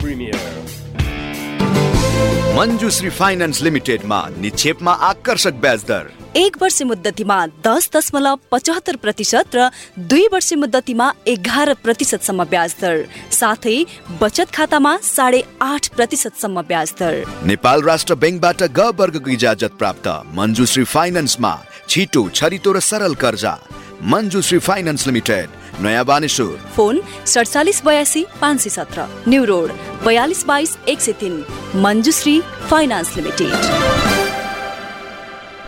[2.58, 9.68] Manjushree finance लिमिटेडमा निक्षेपमा आकर्षक ब्याज दर एक वर्ष मुद्दतीमा दस दशमलव पचहत्तर प्रतिशत र
[10.08, 13.76] दुई वर्ष मुद्दतीमा एघार प्रतिशतसम्म ब्याज दर। साथै
[14.20, 17.14] बचत खातामा साढे आठ प्रतिशतसम्म ब्याज दर।
[17.44, 21.52] नेपाल राष्ट्र ब्याङ्कबाट ग वर्गको इजाजत प्राप्त। मञ्जुश्री फाइनान्समा
[21.88, 23.54] छिटो छरितो र सरल कर्जा।
[24.00, 30.76] मञ्जुश्री फाइनान्स लिमिटेड नयाँ बानेश्वर। फोन सडचालिस बयासी पाँच सय सत्र। न्यू रोड बयालिस बाइस
[30.88, 31.44] एक सय तिन।
[31.76, 34.11] Manjushree finance limited.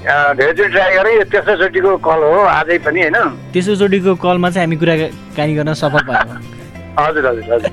[0.04, 3.16] धेरैचोटि ट्राई गरेँ यो तेस्रोचोटिको कल हो आजै पनि होइन।
[3.54, 6.38] तेस्रोचोटिको कलमा चाहिँ हामी कुराकानी गर्न सफल भयौँ।
[6.98, 7.70] हजुर हजुर हजुर।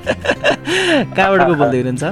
[1.16, 2.04] कहाँबाट बोल्दै हुनुहुन्छ?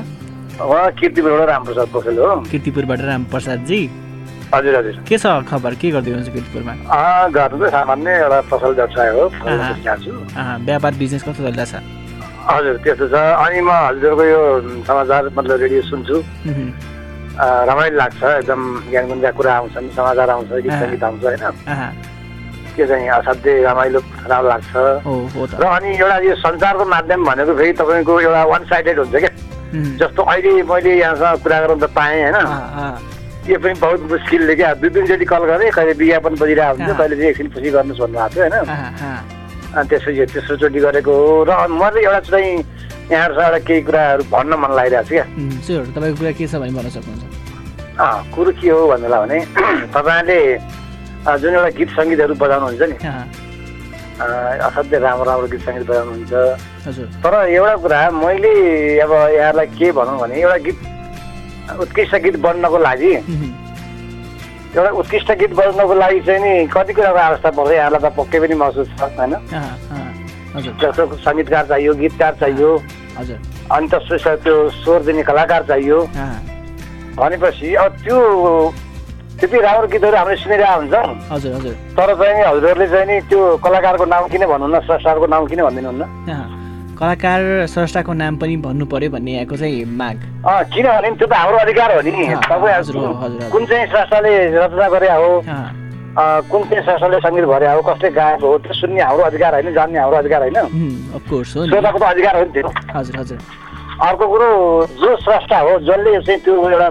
[1.00, 3.80] किर्तिपुरबाट रामप्रसाद पोखरेल हो। किर्तिपुरबाट रामप्रसादजी।
[4.54, 5.74] हजुर हजुर। के छ खबर?
[5.80, 6.72] के गर्दै हुनुहुन्छ किर्तिपुरमा?
[6.86, 9.24] अँ, घरमा त सामान्य एउटा पसल व्यवसाय हो
[10.68, 11.74] व्यापार बिजनेस कस्तो चलिरहेछ
[12.50, 14.40] हजुर त्यस्तो छ। अनि म हजुरको यो
[14.84, 16.16] समाचार मतलब रेडियो सुन्छु।
[17.40, 18.60] रमाइलो लाग्छ एकदम
[18.90, 21.44] ज्ञान गुन्जा कुरा आउँछन् समाचार आउँछ गीत। सङ्गीत आउँछ होइन?
[22.76, 24.72] त्यो चाहिँ असाध्यै रमाइलो राम्रो लाग्छ।
[25.60, 29.32] र अनि एउटा यो सञ्चारको माध्यम भनेको फेरि तपाईँको एउटा वान साइडेड हुन्छ क्या।
[30.00, 32.38] जस्तो अहिले मैले यहाँसँग कुरा गराउन त पाएँ होइन?
[33.48, 37.30] यो पनि बहुत मुस्किलले क्या। दुई तिनचोटि कल गरेँ कहिले विज्ञापन बजिरहेको हुन्छ। कहिले चाहिँ
[37.30, 38.68] एकछिन खुसी गर्नुहोस् भन्नुभएको थियो होइन।
[39.70, 42.50] अनि त्यसपछि तेस्रोचोटि गरेको हो। र मैले एउटा चाहिँ
[43.10, 45.24] यहाँहरूसँग एउटा केही कुराहरू भन्न मन लागिरहेको छ क्या।
[45.94, 47.29] तपाईँको कुरा के छ भने भन्न सक्नुहुन्छ।
[48.30, 49.38] कुरो के हो भन्नुलाई भने
[49.92, 50.40] तपाईँले
[51.36, 52.96] जुन एउटा गीत सङ्गीतहरू बजाउनुहुन्छ नि
[54.62, 56.32] असाध्यै राम्रो राम्रो गीत सङ्गीत बजाउनुहुन्छ
[57.20, 58.52] तर एउटा कुरा मैले
[59.00, 60.78] अब यहाँलाई के भनौँ भने एउटा गीत
[61.80, 63.12] उत्कृष्ट गीत बन्नको लागि
[64.70, 68.54] एउटा उत्कृष्ट गीत बज्नको लागि चाहिँ नि कति कुराको आवश्यकता पर्छ यहाँलाई त पक्कै पनि
[68.56, 69.34] महसुस छ होइन
[70.56, 72.70] जस्तो सङ्गीतकार चाहियो गीतकार चाहियो
[73.70, 75.98] अनि त्यसपछि त्यो स्वर दिने कलाकार चाहियो
[77.20, 78.18] भनेपछि अब त्यो
[79.40, 83.40] त्यति राम्रो गीतहरू हामीले सुनिरहेको हुन्छौँ। हजुर हजुर। तर चाहिँ नि हजुरहरूले चाहिँ नि त्यो
[83.64, 86.04] कलाकारको नाम किन भन्नुहुन्न स्रष्टाको नाम किन भनिदिनुहुन्न?
[87.00, 87.40] कलाकार
[87.72, 90.16] स्रष्टाको नाम पनि भन्नु पर्यो भन्ने यहाँको चाहिँ माग।
[90.72, 92.12] किनभने त्यो त हाम्रो अधिकार हो नि।
[93.52, 95.30] कुन चाहिँ स्रष्टाले रचना गरे हो
[96.50, 99.98] कुन चाहिँ संस्थाले सङ्गीत भरे हो कसले गाएको हो त्यो सुन्ने हाम्रो अधिकार होइन जान्ने
[99.98, 100.58] हाम्रो अधिकार होइन।
[101.24, 103.38] श्रोताको त अधिकार हो नि त्यो। हजुर हजुर।
[104.04, 104.48] अर्को कुरो
[105.00, 106.88] जो स्रष्टा हो जसले चाहिँ त्यो एउटा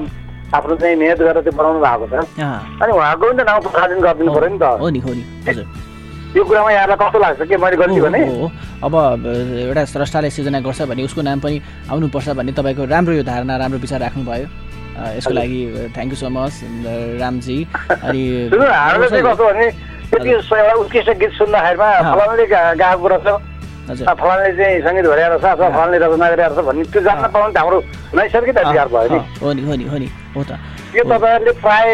[0.54, 2.14] आफ्नो चाहिँ मेहनत गरेर त्यो बनाउनु भएको छ
[2.82, 5.66] अनि उहाँको पनि त नाउँ प्रसारण गरिदिनु पऱ्यो नि त हो नि हो नि हजुर
[6.38, 8.20] यो कुरामा यहाँलाई कस्तो लाग्छ के मैले गल्ती भने।
[8.86, 8.94] अब
[9.66, 11.58] एउटा स्रष्टाले सिर्जना गर्छ भने उसको नाम पनि
[11.90, 14.46] आउनुपर्छ भन्ने तपाईँको राम्रो यो धारणा राम्रो विचार राख्नुभयो
[15.18, 15.60] यसको लागि
[15.96, 16.54] thank you so much
[17.22, 17.58] Ramji
[17.90, 18.22] अनि
[19.26, 19.66] कस्तो भने
[20.10, 20.30] त्यति
[20.82, 21.90] उत्कृष्ट गीत सुन्दाखेरिमा
[22.54, 23.28] गा- गाएको रहेछ
[23.90, 27.58] फलानाले चाहिँ सङ्गीत भरिरहेको रहेछ अथवा फलानाले रचना गरिरहेको रहेछ भन्ने त्यो जान्न पाउनु त
[27.58, 27.80] हाम्रो
[28.16, 30.52] नैसर्गिक अधिकार भयो नि। हो नि हो नि हो नि हो त।
[30.96, 31.88] यो तपाईँहरूले प्राय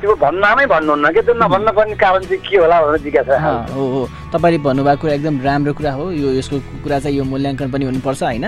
[0.00, 3.34] त्यो भन्नामै भन्नुहुन्न कि त्यो नभन्न पर्ने कारण चाहिँ के होला भनेर जिज्ञासा
[3.72, 4.00] हो हो।
[4.34, 8.22] तपाईँले भन्नुभएको कुरा एकदम राम्रो कुरा हो। यो यसको कुरा चाहिँ यो मूल्याङ्कन पनि हुनुपर्छ
[8.22, 8.46] होइन?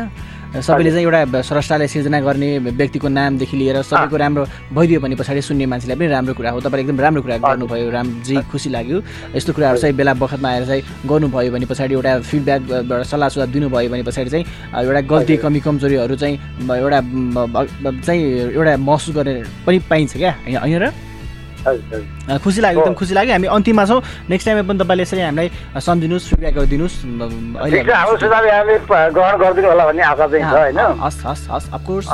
[0.48, 5.66] सबैले चाहिँ एउटा स्रष्टाले सिर्जना गर्ने व्यक्तिको नामदेखि लिएर सबैको राम्रो भइदियो भने पछाडि सुन्ने
[5.68, 8.98] मान्छेलाई पनि राम्रो कुरा हो। तपाईँले एकदम राम्रो कुरा गर्नुभयो रामजी खुसी लाग्यो।
[9.36, 13.48] यस्तो कुराहरू चाहिँ बेला बखतमा आएर चाहिँ गर्नुभयो भने पछाडि एउटा फिडब्याक एउटा सल्लाह सुझाव
[13.52, 16.36] दिनुभयो भने पछाडि चाहिँ एउटा गल्ती कमी कमजोरीहरू चाहिँ
[16.80, 17.00] एउटा
[18.06, 18.22] चाहिँ
[18.56, 19.34] एउटा महसुस गर्ने
[19.66, 20.32] पनि पाइन्छ क्या?
[20.48, 21.07] होइन र?
[22.44, 25.48] खुसी लाग्यो एकदम खुसी लाग्यो। हामी अन्तिममा छौँ। नेक्स्ट टाइममा पनि तपाईँले यसरी हामीलाई
[25.80, 27.20] सम्झिनुहोस् फिडब्याकहरू दिनुहोस् म,
[27.58, 30.78] अहिले ठिक छ हाम्रो सुझाव यहाँले प- ग्रहण गरिदिनु होला भन्ने आशा चाहिँ छ होइन?
[30.78, 32.06] अँ, हस् हस् हस् अफकोर्स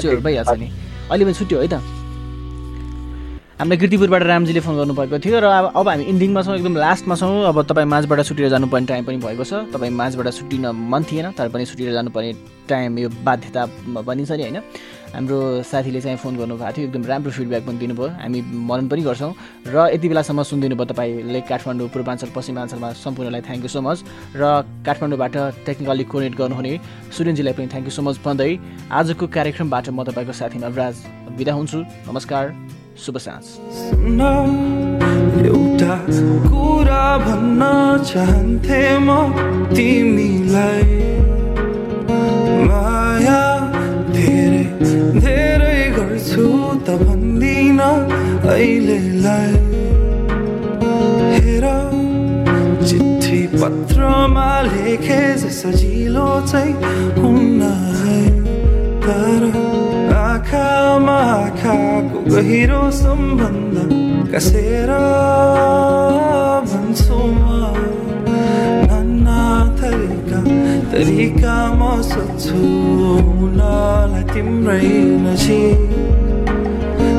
[0.00, 0.68] स्योर। भइहाल्छ नि।
[1.10, 1.80] अहिले पनि छुट्यो है त?
[3.58, 7.42] हामीलाई कीर्तिपुरबाट रामजीले फोन गर्नुभएको थियो र अब अब हामी इन्डिङमा छौँ एकदम लास्टमा छौँ।
[7.50, 11.48] अब तपाईँ माझबाट छुटेर जानुपर्ने टाइम पनि भएको छ। तपाईँ माझबाट छुट्टिन मन थिएन तर
[11.50, 12.32] पनि छुटेर जानुपर्ने
[12.70, 13.62] टाइम यो बाध्यता
[14.06, 14.58] बनिन्छ नि होइन?
[15.14, 19.32] हाम्रो साथीले चाहिँ फोन गर्नुभएको थियो। एकदम राम्रो फिडब्याक पनि दिनुभयो। हामी मनन पनि गर्छौँ।
[19.66, 23.98] र यति बेलासम्म सुनिदिनु भयो तपाईँले काठमाडौँ पूर्वाञ्चल पश्चिमाञ्चलमा सम्पूर्णलाई थ्याङ्क यू सो मच
[24.36, 24.42] र
[24.86, 25.36] काठमाडौँबाट
[25.66, 26.72] टेक्निकली कोर्डिनेट गर्नुहुने
[27.16, 28.50] सुरेनजीलाई पनि थ्याङ्क यू सो मच भन्दै
[28.92, 30.94] आजको कार्यक्रमबाट म तपाईँको साथी नवराज
[31.38, 31.78] बिदा हुन्छु।
[32.08, 32.44] नमस्कार
[32.98, 33.44] शुभ साँझ।
[45.24, 46.46] धेरै गर्छु
[46.86, 47.80] त भन्दिन
[48.52, 49.52] अहिलेलाई।
[51.36, 51.66] हेर
[52.88, 55.22] चिठी पत्रमा लेखे
[55.60, 56.74] सजिलो चाहिँ
[57.18, 57.62] हुन्न
[58.00, 58.20] है।
[59.04, 59.42] तर
[60.14, 63.76] आँखामा आँखाको गहिरो सम्बन्ध
[64.32, 64.90] कसेर
[66.70, 67.46] भन्छु म?
[68.88, 69.40] नाना
[69.80, 70.40] थरीका
[70.92, 72.58] तरिकामा सोध्छु
[73.26, 74.92] हुनलाई तिम्रै
[75.24, 75.82] नजिक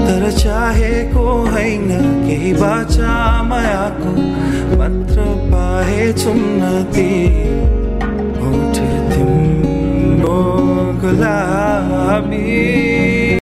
[0.06, 1.90] तर चाहेको होइन
[2.26, 3.18] केही बाचा
[3.50, 4.14] मायाको
[4.80, 6.08] मात्र पाए
[8.40, 10.40] होठ तिम्रो
[11.04, 12.44] गुलाबी